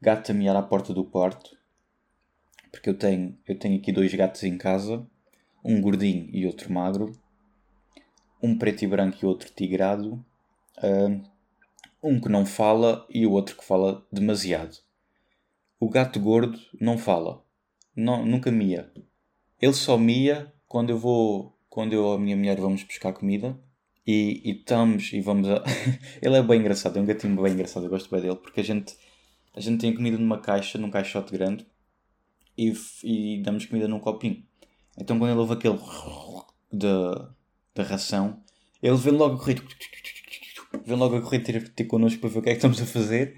gato 0.00 0.30
a 0.30 0.34
miar 0.34 0.56
à 0.56 0.62
porta 0.62 0.94
do 0.94 1.04
quarto. 1.04 1.58
Porque 2.70 2.88
eu 2.88 2.94
tenho, 2.96 3.36
eu 3.46 3.58
tenho 3.58 3.78
aqui 3.78 3.92
dois 3.92 4.14
gatos 4.14 4.42
em 4.44 4.56
casa. 4.56 5.06
Um 5.64 5.80
gordinho 5.80 6.28
e 6.32 6.46
outro 6.46 6.72
magro. 6.72 7.18
Um 8.42 8.56
preto 8.56 8.84
e 8.84 8.86
branco 8.86 9.18
e 9.22 9.26
outro 9.26 9.50
tigrado. 9.50 10.24
Uh, 10.78 11.22
um 12.02 12.20
que 12.20 12.28
não 12.28 12.46
fala 12.46 13.06
e 13.10 13.26
o 13.26 13.32
outro 13.32 13.56
que 13.56 13.64
fala 13.64 14.06
demasiado. 14.10 14.78
O 15.78 15.88
gato 15.88 16.18
gordo 16.18 16.58
não 16.80 16.96
fala. 16.96 17.44
Não, 17.94 18.24
nunca 18.24 18.50
mia. 18.50 18.90
Ele 19.60 19.72
só 19.72 19.98
mia 19.98 20.52
quando 20.66 20.90
eu 20.90 20.98
vou. 20.98 21.56
Quando 21.68 21.92
eu 21.92 22.12
a 22.12 22.18
minha 22.18 22.36
mulher 22.36 22.60
vamos 22.60 22.82
buscar 22.82 23.12
comida 23.12 23.56
e, 24.06 24.42
e 24.44 24.50
estamos 24.52 25.12
e 25.12 25.20
vamos 25.20 25.48
a. 25.48 25.62
ele 26.20 26.36
é 26.36 26.42
bem 26.42 26.60
engraçado, 26.60 26.98
é 26.98 27.02
um 27.02 27.06
gatinho 27.06 27.40
bem 27.40 27.52
engraçado, 27.52 27.86
eu 27.86 27.90
gosto 27.90 28.10
bem 28.10 28.20
dele, 28.20 28.36
porque 28.36 28.60
a 28.60 28.64
gente, 28.64 28.96
a 29.54 29.60
gente 29.60 29.80
tem 29.80 29.94
comida 29.94 30.18
numa 30.18 30.38
caixa, 30.38 30.78
num 30.78 30.90
caixote 30.90 31.32
grande 31.32 31.64
e, 32.58 32.74
e 33.04 33.42
damos 33.42 33.66
comida 33.66 33.86
num 33.86 34.00
copinho. 34.00 34.42
Então 34.98 35.18
quando 35.18 35.30
ele 35.30 35.40
ouve 35.40 35.54
aquele 35.54 35.78
da, 36.72 37.30
da 37.74 37.82
ração, 37.84 38.42
ele 38.82 38.96
vê 38.96 39.10
logo 39.10 39.38
correr 39.38 39.62
vem 40.84 40.96
logo 40.96 41.16
a 41.16 41.22
correr 41.22 41.40
ter, 41.40 41.68
ter 41.68 41.84
connosco 41.84 42.20
para 42.20 42.30
ver 42.30 42.38
o 42.38 42.42
que 42.42 42.50
é 42.50 42.52
que 42.52 42.58
estamos 42.58 42.80
a 42.80 42.86
fazer, 42.86 43.36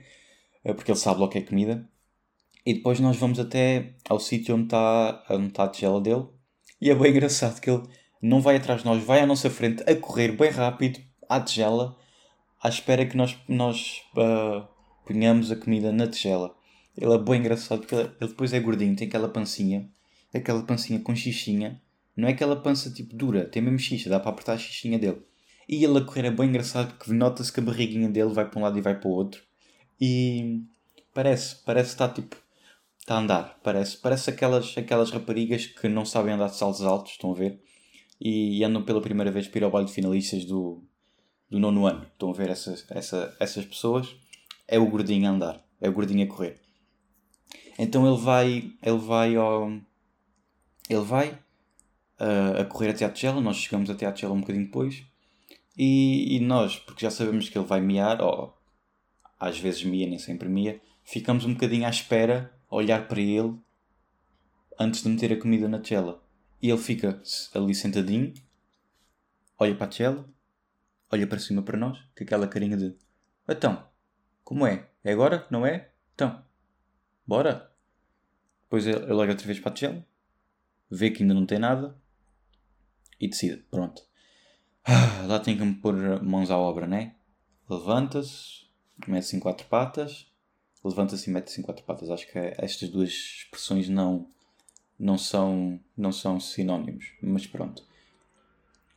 eh, 0.65 0.73
porque 0.73 0.91
ele 0.91 0.99
sabe 0.99 1.21
logo 1.21 1.33
que 1.33 1.39
é 1.39 1.43
comida. 1.43 1.89
E 2.65 2.75
depois 2.75 3.01
nós 3.01 3.17
vamos 3.17 3.41
até 3.41 3.95
ao 4.09 4.21
sítio 4.21 4.55
onde 4.55 4.65
está, 4.65 5.25
onde 5.31 5.49
está 5.49 5.65
a 5.65 5.69
tigela 5.69 6.01
dele. 6.01 6.27
E 6.81 6.91
é 6.91 6.95
bem 6.95 7.11
engraçado 7.11 7.61
que 7.61 7.71
ele 7.71 7.83
não 8.21 8.41
vai 8.41 8.57
atrás 8.57 8.81
de 8.81 8.87
nós, 8.87 9.03
vai 9.03 9.21
à 9.21 9.27
nossa 9.27 9.51
frente 9.51 9.83
a 9.89 9.97
correr 9.97 10.33
bem 10.37 10.51
rápido 10.51 11.01
à 11.29 11.41
tigela, 11.41 11.97
à 12.63 12.69
espera 12.69 13.05
que 13.05 13.17
nós, 13.17 13.37
nós 13.49 14.03
uh, 14.17 14.67
ponhamos 15.05 15.51
a 15.51 15.57
comida 15.57 15.93
na 15.93 16.07
tigela. 16.07 16.55
Ele 16.97 17.13
é 17.13 17.19
bem 17.19 17.41
engraçado 17.41 17.81
porque 17.81 17.95
ele, 17.95 18.11
ele 18.21 18.31
depois 18.31 18.53
é 18.53 18.61
gordinho, 18.61 18.95
tem 18.95 19.09
aquela 19.09 19.29
pancinha, 19.29 19.89
aquela 20.33 20.63
pancinha 20.63 21.01
com 21.01 21.15
xixinha. 21.15 21.81
Não 22.17 22.29
é 22.29 22.33
aquela 22.33 22.57
pança 22.57 22.91
tipo 22.91 23.17
dura, 23.17 23.47
tem 23.47 23.63
mesmo 23.63 23.79
xixa, 23.79 24.11
dá 24.11 24.21
para 24.21 24.31
apertar 24.31 24.53
a 24.53 24.59
xixinha 24.59 24.99
dele. 24.99 25.23
E 25.69 25.83
ele 25.83 25.99
a 25.99 26.03
correr 26.03 26.27
é 26.27 26.31
bem 26.31 26.49
engraçado 26.49 26.95
porque 26.95 27.13
nota-se 27.13 27.53
que 27.53 27.61
a 27.61 27.63
barriguinha 27.63 28.09
dele 28.09 28.33
vai 28.33 28.49
para 28.49 28.59
um 28.59 28.63
lado 28.63 28.79
e 28.79 28.83
vai 28.83 28.99
para 28.99 29.09
o 29.09 29.13
outro. 29.13 29.43
E 30.01 30.61
parece, 31.15 31.57
parece 31.65 31.91
está 31.91 32.09
tipo. 32.09 32.37
Está 33.03 33.17
a 33.17 33.19
andar, 33.19 33.61
parece. 33.63 33.99
Parece 33.99 34.31
aquelas, 34.31 34.79
aquelas 34.79 35.11
raparigas 35.11 35.67
que 35.67 35.89
não 35.89 36.05
sabem 36.05 36.35
andar 36.35 36.47
de 36.47 36.57
saltos 36.57 36.83
altos, 36.83 37.13
estão 37.13 37.33
a 37.33 37.35
ver? 37.35 37.61
E 38.21 38.63
andam 38.63 38.85
pela 38.85 39.03
primeira 39.03 39.31
vez 39.31 39.49
para 39.49 39.59
ir 39.59 39.65
ao 39.65 39.71
baile 39.71 39.89
de 39.89 39.93
finalistas 39.93 40.45
do, 40.45 40.83
do 41.51 41.59
nono 41.59 41.87
ano. 41.87 42.07
Estão 42.13 42.31
a 42.31 42.33
ver 42.33 42.49
essas, 42.49 42.87
essa, 42.91 43.37
essas 43.41 43.65
pessoas? 43.65 44.15
É 44.69 44.79
o 44.79 44.87
gordinho 44.87 45.29
a 45.29 45.31
andar. 45.33 45.65
É 45.81 45.89
o 45.89 45.93
gordinho 45.93 46.25
a 46.25 46.29
correr. 46.29 46.61
Então 47.77 48.07
ele 48.07 48.23
vai, 48.23 48.73
ele 48.81 48.99
vai 48.99 49.35
ao, 49.35 49.69
ele 50.89 51.05
vai 51.05 51.31
uh, 51.31 52.61
a 52.61 52.65
correr 52.65 52.91
até 52.91 53.05
à 53.05 53.11
tigela, 53.11 53.41
nós 53.41 53.57
chegamos 53.57 53.91
até 53.91 54.07
à 54.07 54.13
tigela 54.13 54.35
um 54.35 54.41
bocadinho 54.41 54.67
depois, 54.67 55.03
e, 55.77 56.37
e, 56.37 56.41
nós, 56.41 56.79
porque 56.79 57.05
já 57.05 57.11
sabemos 57.11 57.49
que 57.49 57.59
ele 57.59 57.67
vai 57.67 57.81
miar, 57.81 58.21
ou 58.21 58.57
às 59.41 59.59
vezes 59.59 59.83
mia, 59.85 60.07
nem 60.07 60.19
sempre 60.19 60.49
mia, 60.49 60.81
ficamos 61.03 61.45
um 61.45 61.55
bocadinho 61.55 61.87
à 61.87 61.91
espera, 61.91 62.53
olhar 62.77 63.07
para 63.07 63.21
ele, 63.21 63.59
antes 64.79 65.03
de 65.03 65.09
meter 65.09 65.33
a 65.33 65.41
comida 65.41 65.69
na 65.69 65.81
tigela. 65.81 66.23
E 66.61 66.71
ele 66.71 66.79
fica 66.79 67.21
ali 67.55 67.75
sentadinho, 67.75 68.33
olha 69.59 69.75
para 69.75 69.87
a 69.87 69.89
tigela, 69.89 70.29
olha 71.11 71.27
para 71.27 71.39
cima 71.39 71.63
para 71.63 71.79
nós, 71.79 71.99
com 72.17 72.25
aquela 72.25 72.47
carinha 72.49 72.77
de 72.77 72.97
então, 73.49 73.85
como 74.45 74.67
é? 74.67 74.89
É 75.03 75.13
agora? 75.13 75.47
Não 75.51 75.67
é? 75.67 75.91
Então, 76.15 76.45
bora? 77.27 77.71
Depois 78.63 78.87
ele, 78.87 79.13
olha 79.13 79.31
outra 79.31 79.47
vez 79.47 79.59
para 79.59 79.71
a 79.71 79.75
tigela, 79.75 80.07
vê 80.91 81.11
que 81.11 81.23
ainda 81.23 81.35
não 81.35 81.45
tem 81.45 81.59
nada 81.59 82.01
e 83.21 83.29
decide, 83.29 83.59
pronto. 83.71 84.03
Ah, 84.85 85.27
lá 85.27 85.39
tem 85.39 85.57
que 85.57 85.65
me 85.65 85.75
pôr 85.75 86.23
mãos 86.23 86.51
à 86.51 86.57
obra, 86.57 86.87
né? 86.87 87.17
Levanta-se, 87.69 88.67
mete-se 89.07 89.37
em 89.37 89.41
quatro 89.41 89.67
patas, 89.67 90.32
levanta-se 90.85 91.29
e 91.29 91.33
mete-se 91.33 91.61
em 91.61 91.65
quatro 91.65 91.85
patas. 91.85 92.11
Acho 92.11 92.31
que 92.31 92.39
estas 92.59 92.89
duas 92.89 93.11
expressões 93.11 93.89
não, 93.89 94.27
não, 94.99 95.17
são, 95.17 95.81
não 95.97 96.13
são 96.13 96.41
sinónimos, 96.41 97.13
mas 97.23 97.47
pronto. 97.47 97.85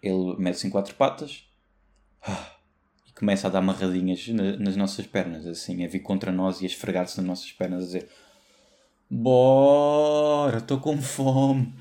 Ele 0.02 0.36
mete-se 0.38 0.68
em 0.68 0.70
quatro 0.70 0.96
patas 0.96 1.48
ah, 2.22 2.56
e 3.08 3.12
começa 3.14 3.48
a 3.48 3.50
dar 3.50 3.60
amarradinhas 3.60 4.28
nas 4.28 4.76
nossas 4.76 5.08
pernas, 5.08 5.46
assim, 5.46 5.84
a 5.84 5.88
vir 5.88 6.00
contra 6.00 6.32
nós 6.32 6.62
e 6.62 6.66
a 6.66 6.68
esfregar-se 6.68 7.18
nas 7.18 7.26
nossas 7.26 7.52
pernas, 7.52 7.84
a 7.84 7.86
dizer: 7.86 8.10
Bora, 9.10 10.58
estou 10.58 10.80
com 10.80 11.02
fome. 11.02 11.74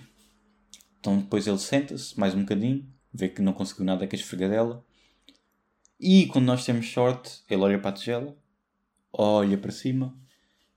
Então 1.01 1.19
depois 1.19 1.47
ele 1.47 1.59
senta-se 1.59 2.19
mais 2.19 2.35
um 2.35 2.41
bocadinho, 2.41 2.87
vê 3.13 3.29
que 3.29 3.43
não 3.43 3.53
conseguiu 3.53 3.85
nada 3.85 4.07
com 4.07 4.15
a 4.15 4.19
esfregadela. 4.19 4.85
E 6.01 6.27
quando 6.27 6.47
nós 6.47 6.65
temos 6.65 6.91
sorte, 6.91 7.43
ele 7.49 7.63
olha 7.63 7.79
para 7.79 7.91
a 7.91 7.93
tigela, 7.93 8.37
olha 9.17 9.57
para 9.59 9.71
cima 9.71 10.17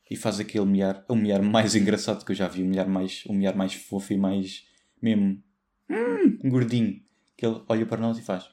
e 0.10 0.16
faz 0.16 0.40
aquele 0.40 0.66
miar, 0.66 1.06
o 1.10 1.16
miar 1.16 1.42
mais 1.42 1.74
engraçado 1.76 2.26
que 2.26 2.32
eu 2.32 2.36
já 2.36 2.48
vi, 2.48 2.64
o 2.64 2.66
miar 2.66 2.88
mais, 2.88 3.26
o 3.26 3.34
miar 3.34 3.56
mais 3.56 3.74
fofo 3.74 4.14
e 4.14 4.18
mais 4.18 4.66
mesmo 5.02 5.42
hum, 5.90 6.50
gordinho. 6.50 7.02
Que 7.36 7.46
ele 7.46 7.62
olha 7.68 7.86
para 7.86 8.02
nós 8.02 8.18
e 8.18 8.22
faz. 8.24 8.50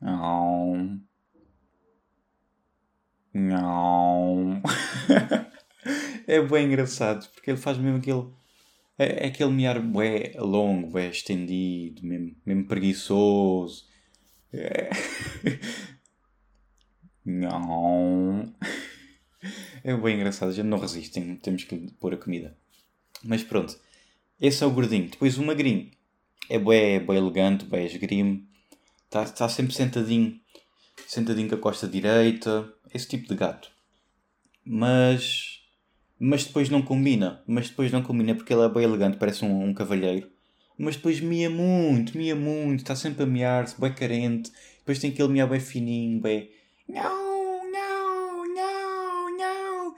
Não. 0.00 1.00
Não. 3.32 4.62
é 6.26 6.40
bem 6.40 6.66
engraçado 6.66 7.28
porque 7.32 7.50
ele 7.50 7.58
faz 7.58 7.78
mesmo 7.78 7.98
aquele 7.98 8.28
é, 8.98 9.24
é 9.24 9.28
aquele 9.28 9.50
miar 9.50 9.80
bué 9.80 10.32
longo, 10.36 10.88
bué 10.88 11.08
estendido, 11.08 12.06
mesmo, 12.06 12.36
mesmo 12.46 12.66
preguiçoso. 12.66 13.86
É... 14.52 14.90
não. 17.24 18.52
É 19.84 19.94
bem 19.94 20.16
engraçado, 20.16 20.50
gente 20.54 20.64
não 20.64 20.78
resiste, 20.78 21.20
temos 21.42 21.64
que 21.64 21.76
pôr 22.00 22.14
a 22.14 22.16
comida. 22.16 22.56
Mas 23.22 23.42
pronto, 23.42 23.78
esse 24.40 24.64
é 24.64 24.66
o 24.66 24.70
gordinho. 24.70 25.10
Depois 25.10 25.36
o 25.36 25.44
magrinho 25.44 25.90
é 26.48 26.58
bué, 26.58 26.98
bué 26.98 27.18
elegante, 27.18 27.66
bué 27.66 27.84
esgrime. 27.84 28.48
Está 29.04 29.26
tá 29.26 29.46
sempre 29.46 29.74
sentadinho, 29.74 30.40
sentadinho 31.06 31.50
com 31.50 31.56
a 31.56 31.58
costa 31.58 31.86
direita. 31.86 32.72
Esse 32.94 33.08
tipo 33.08 33.28
de 33.28 33.34
gato. 33.34 33.70
Mas 34.64 35.60
mas 36.18 36.44
depois 36.44 36.70
não 36.70 36.80
combina. 36.80 37.42
Mas 37.46 37.68
depois 37.68 37.92
não 37.92 38.02
combina 38.02 38.34
porque 38.34 38.52
ele 38.52 38.62
é 38.62 38.68
bem 38.68 38.84
elegante, 38.84 39.18
parece 39.18 39.44
um, 39.44 39.68
um 39.68 39.74
cavalheiro. 39.74 40.30
Mas 40.78 40.96
depois 40.96 41.20
mia 41.20 41.50
muito, 41.50 42.16
mia 42.16 42.34
muito, 42.34 42.80
está 42.80 42.96
sempre 42.96 43.22
a 43.22 43.26
miar-se, 43.26 43.80
bem 43.80 43.92
carente. 43.92 44.50
Depois 44.78 44.98
tem 44.98 45.10
aquele 45.10 45.28
miar 45.28 45.48
bem 45.48 45.60
fininho, 45.60 46.20
bem. 46.20 46.50
Não, 46.88 47.70
não, 47.70 48.54
não, 48.54 49.36
não. 49.36 49.94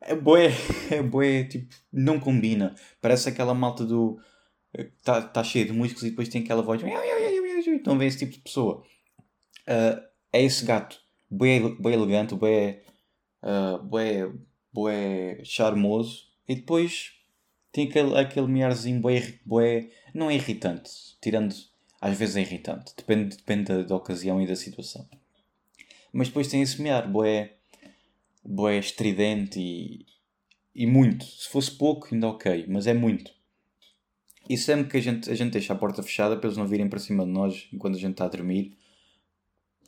É 0.00 0.14
bué, 0.14 0.50
é 0.90 1.02
bué, 1.02 1.44
tipo, 1.44 1.74
não 1.92 2.18
combina. 2.18 2.74
Parece 3.00 3.28
aquela 3.28 3.54
malta 3.54 3.84
do. 3.84 4.18
Está 4.72 5.22
tá 5.22 5.42
cheio 5.42 5.66
de 5.66 5.72
músicos 5.72 6.04
e 6.04 6.10
depois 6.10 6.28
tem 6.28 6.42
aquela 6.42 6.62
voz. 6.62 6.80
Então 7.66 7.98
vê 7.98 8.06
esse 8.06 8.18
tipo 8.18 8.32
de 8.32 8.40
pessoa. 8.40 8.82
Uh, 9.62 10.00
é 10.32 10.42
esse 10.42 10.64
gato. 10.64 11.00
Bem, 11.30 11.76
bem 11.80 11.92
elegante, 11.94 12.34
bem. 12.34 12.80
Uh, 13.42 13.82
bem 13.84 14.40
bué 14.72 15.40
charmoso 15.44 16.24
e 16.48 16.54
depois 16.54 17.12
tem 17.72 17.88
aquele, 17.88 18.18
aquele 18.18 18.46
miarzinho 18.46 19.00
bué, 19.00 19.38
bué, 19.44 19.90
não 20.14 20.30
é 20.30 20.34
irritante, 20.34 20.90
tirando, 21.20 21.54
às 22.00 22.18
vezes 22.18 22.36
é 22.36 22.40
irritante, 22.40 22.92
depende, 22.96 23.36
depende 23.36 23.64
da, 23.64 23.82
da 23.82 23.96
ocasião 23.96 24.40
e 24.42 24.46
da 24.46 24.56
situação. 24.56 25.08
Mas 26.12 26.28
depois 26.28 26.48
tem 26.48 26.62
esse 26.62 26.80
miar 26.80 27.08
bué, 27.08 27.56
bué 28.44 28.78
estridente 28.78 29.60
e, 29.60 30.06
e 30.74 30.86
muito. 30.86 31.24
Se 31.24 31.48
fosse 31.48 31.70
pouco 31.70 32.08
ainda 32.12 32.28
ok, 32.28 32.66
mas 32.68 32.86
é 32.86 32.94
muito. 32.94 33.30
E 34.48 34.56
sempre 34.56 34.90
que 34.90 34.96
a 34.96 35.00
gente, 35.00 35.30
a 35.30 35.34
gente 35.34 35.52
deixa 35.52 35.72
a 35.72 35.76
porta 35.76 36.02
fechada 36.02 36.36
para 36.36 36.48
eles 36.48 36.56
não 36.56 36.66
virem 36.66 36.88
para 36.88 36.98
cima 36.98 37.24
de 37.24 37.30
nós 37.30 37.68
enquanto 37.72 37.94
a 37.94 38.00
gente 38.00 38.12
está 38.12 38.24
a 38.24 38.28
dormir, 38.28 38.76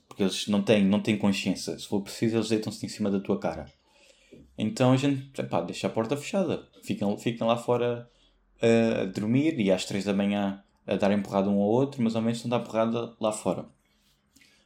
porque 0.09 0.23
eles 0.23 0.47
não 0.47 0.63
têm, 0.63 0.85
não 0.85 1.01
têm 1.01 1.19
consciência. 1.19 1.77
Se 1.79 1.89
for 1.89 2.01
preciso, 2.01 2.37
eles 2.37 2.49
deitam-se 2.49 2.85
em 2.87 2.89
cima 2.89 3.11
da 3.11 3.19
tua 3.19 3.41
cara. 3.41 3.67
Então 4.57 4.93
a 4.93 4.97
gente, 4.97 5.41
epá, 5.41 5.61
deixa 5.63 5.87
a 5.87 5.91
porta 5.91 6.17
fechada. 6.17 6.69
Ficam, 6.85 7.19
ficam 7.19 7.49
lá 7.49 7.57
fora 7.57 8.09
a 8.61 9.05
dormir 9.07 9.59
e 9.59 9.73
às 9.73 9.85
3 9.85 10.05
da 10.05 10.13
manhã 10.13 10.63
a 10.87 10.97
dar 10.97 11.13
empurrada 11.13 11.49
um 11.49 11.61
ao 11.61 11.69
outro, 11.69 12.03
mas 12.03 12.15
ao 12.15 12.23
menos 12.23 12.43
não 12.45 12.51
dá 12.51 12.61
porrada 12.61 13.17
lá 13.21 13.33
fora. 13.33 13.67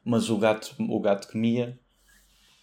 Mas 0.08 0.30
o 0.30 0.38
gato, 0.38 0.72
o 0.78 1.00
gato 1.00 1.26
que 1.26 1.36
mia, 1.36 1.76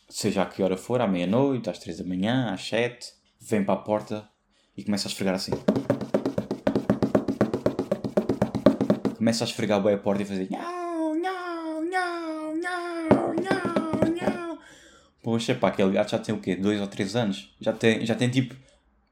seja 0.07 0.43
a 0.43 0.45
que 0.45 0.63
hora 0.63 0.77
for, 0.77 1.01
à 1.01 1.07
meia-noite, 1.07 1.69
às 1.69 1.77
3 1.77 1.97
da 1.97 2.05
manhã, 2.05 2.53
às 2.53 2.65
7, 2.65 3.05
vem 3.41 3.65
para 3.65 3.73
a 3.73 3.83
porta 3.83 4.29
e 4.77 4.83
começa 4.85 5.09
a 5.09 5.11
esfregar 5.11 5.35
assim. 5.35 5.51
Começa 9.17 9.43
a 9.43 9.47
esfregar 9.47 9.83
bem 9.83 9.93
a 9.93 9.97
porta 9.97 10.21
e 10.21 10.25
fazer 10.25 10.47
Poxa, 15.21 15.53
pá, 15.53 15.67
aquele 15.67 15.91
gato 15.91 16.11
já 16.11 16.19
tem 16.19 16.33
o 16.33 16.39
quê? 16.39 16.55
2 16.55 16.79
ou 16.79 16.87
3 16.87 17.15
anos? 17.17 17.53
Já 17.59 17.73
tem, 17.73 18.05
já 18.05 18.15
tem 18.15 18.29
tipo 18.29 18.55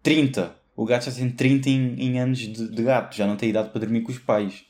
30. 0.02 0.56
O 0.74 0.86
gato 0.86 1.04
já 1.04 1.12
tem 1.12 1.30
30 1.30 1.70
em, 1.70 1.96
em 2.00 2.18
anos 2.18 2.40
de, 2.40 2.70
de, 2.70 2.84
gato, 2.84 3.14
já 3.14 3.28
não 3.28 3.36
tem 3.36 3.50
idade 3.50 3.72
para 3.72 3.82
dormir 3.82 4.04
com 4.04 4.12
os 4.14 4.20
pais. 4.20 4.64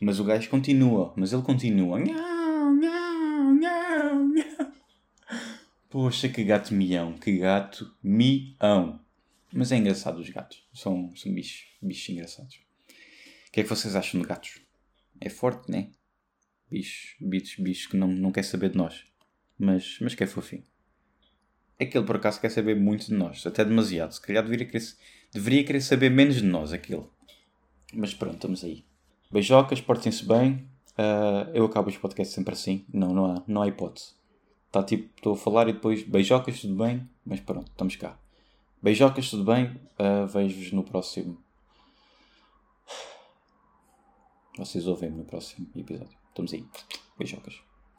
Mas 0.00 0.18
o 0.18 0.24
gajo 0.24 0.48
continua, 0.48 1.12
mas 1.14 1.34
ele 1.34 1.42
continua. 1.42 2.00
Nhau, 2.00 2.31
Poxa, 5.92 6.28
que 6.28 6.42
gato 6.42 6.74
mião, 6.74 7.12
que 7.18 7.38
gato 7.38 7.94
mião. 8.02 8.98
Mas 9.52 9.70
é 9.70 9.76
engraçado 9.76 10.18
os 10.18 10.30
gatos, 10.30 10.66
são, 10.72 11.14
são 11.14 11.32
bichos, 11.32 11.66
bichos 11.82 12.08
engraçados. 12.08 12.54
O 13.48 13.52
que 13.52 13.60
é 13.60 13.62
que 13.62 13.68
vocês 13.68 13.94
acham 13.94 14.20
de 14.20 14.26
gatos? 14.26 14.58
É 15.20 15.28
forte, 15.28 15.70
né? 15.70 15.90
Bichos, 16.70 17.14
bichos, 17.20 17.62
bichos 17.62 17.86
que 17.86 17.96
não, 17.96 18.08
não 18.08 18.32
quer 18.32 18.42
saber 18.42 18.70
de 18.70 18.78
nós. 18.78 19.04
Mas, 19.58 19.98
mas 20.00 20.14
que 20.14 20.24
é 20.24 20.26
fofinho 20.26 20.64
é 21.82 21.86
que 21.86 21.98
ele 21.98 22.06
por 22.06 22.16
acaso 22.16 22.40
quer 22.40 22.50
saber 22.50 22.76
muito 22.76 23.06
de 23.06 23.14
nós, 23.14 23.44
até 23.46 23.64
demasiado. 23.64 24.12
Se 24.12 24.20
calhar 24.20 24.42
deveria 24.42 24.66
querer, 24.66 24.84
deveria 25.32 25.64
querer 25.64 25.80
saber 25.80 26.10
menos 26.10 26.36
de 26.36 26.44
nós, 26.44 26.72
aquele. 26.72 27.04
Mas 27.92 28.14
pronto, 28.14 28.36
estamos 28.36 28.64
aí. 28.64 28.84
Beijocas, 29.30 29.80
portem-se 29.80 30.24
bem. 30.24 30.68
Uh, 30.92 31.50
eu 31.54 31.64
acabo 31.64 31.88
os 31.88 31.96
podcasts 31.96 32.34
sempre 32.34 32.54
assim. 32.54 32.84
Não, 32.92 33.12
não 33.12 33.26
há, 33.26 33.42
não 33.46 33.62
há 33.62 33.68
hipótese. 33.68 34.14
Está 34.72 34.82
tipo, 34.82 35.10
estou 35.14 35.34
a 35.34 35.36
falar 35.36 35.68
e 35.68 35.74
depois 35.74 36.02
beijocas, 36.02 36.62
tudo 36.62 36.82
bem? 36.82 37.06
Mas 37.26 37.40
pronto, 37.40 37.70
estamos 37.70 37.94
cá. 37.96 38.18
Beijocas, 38.82 39.28
tudo 39.28 39.44
bem? 39.44 39.66
Uh, 40.00 40.26
Vejo-vos 40.26 40.72
no 40.72 40.82
próximo. 40.82 41.36
Vocês 44.56 44.86
ouvem-me 44.86 45.18
no 45.18 45.24
próximo 45.26 45.68
episódio. 45.76 46.16
Estamos 46.30 46.54
aí. 46.54 46.66
Beijocas. 47.18 47.71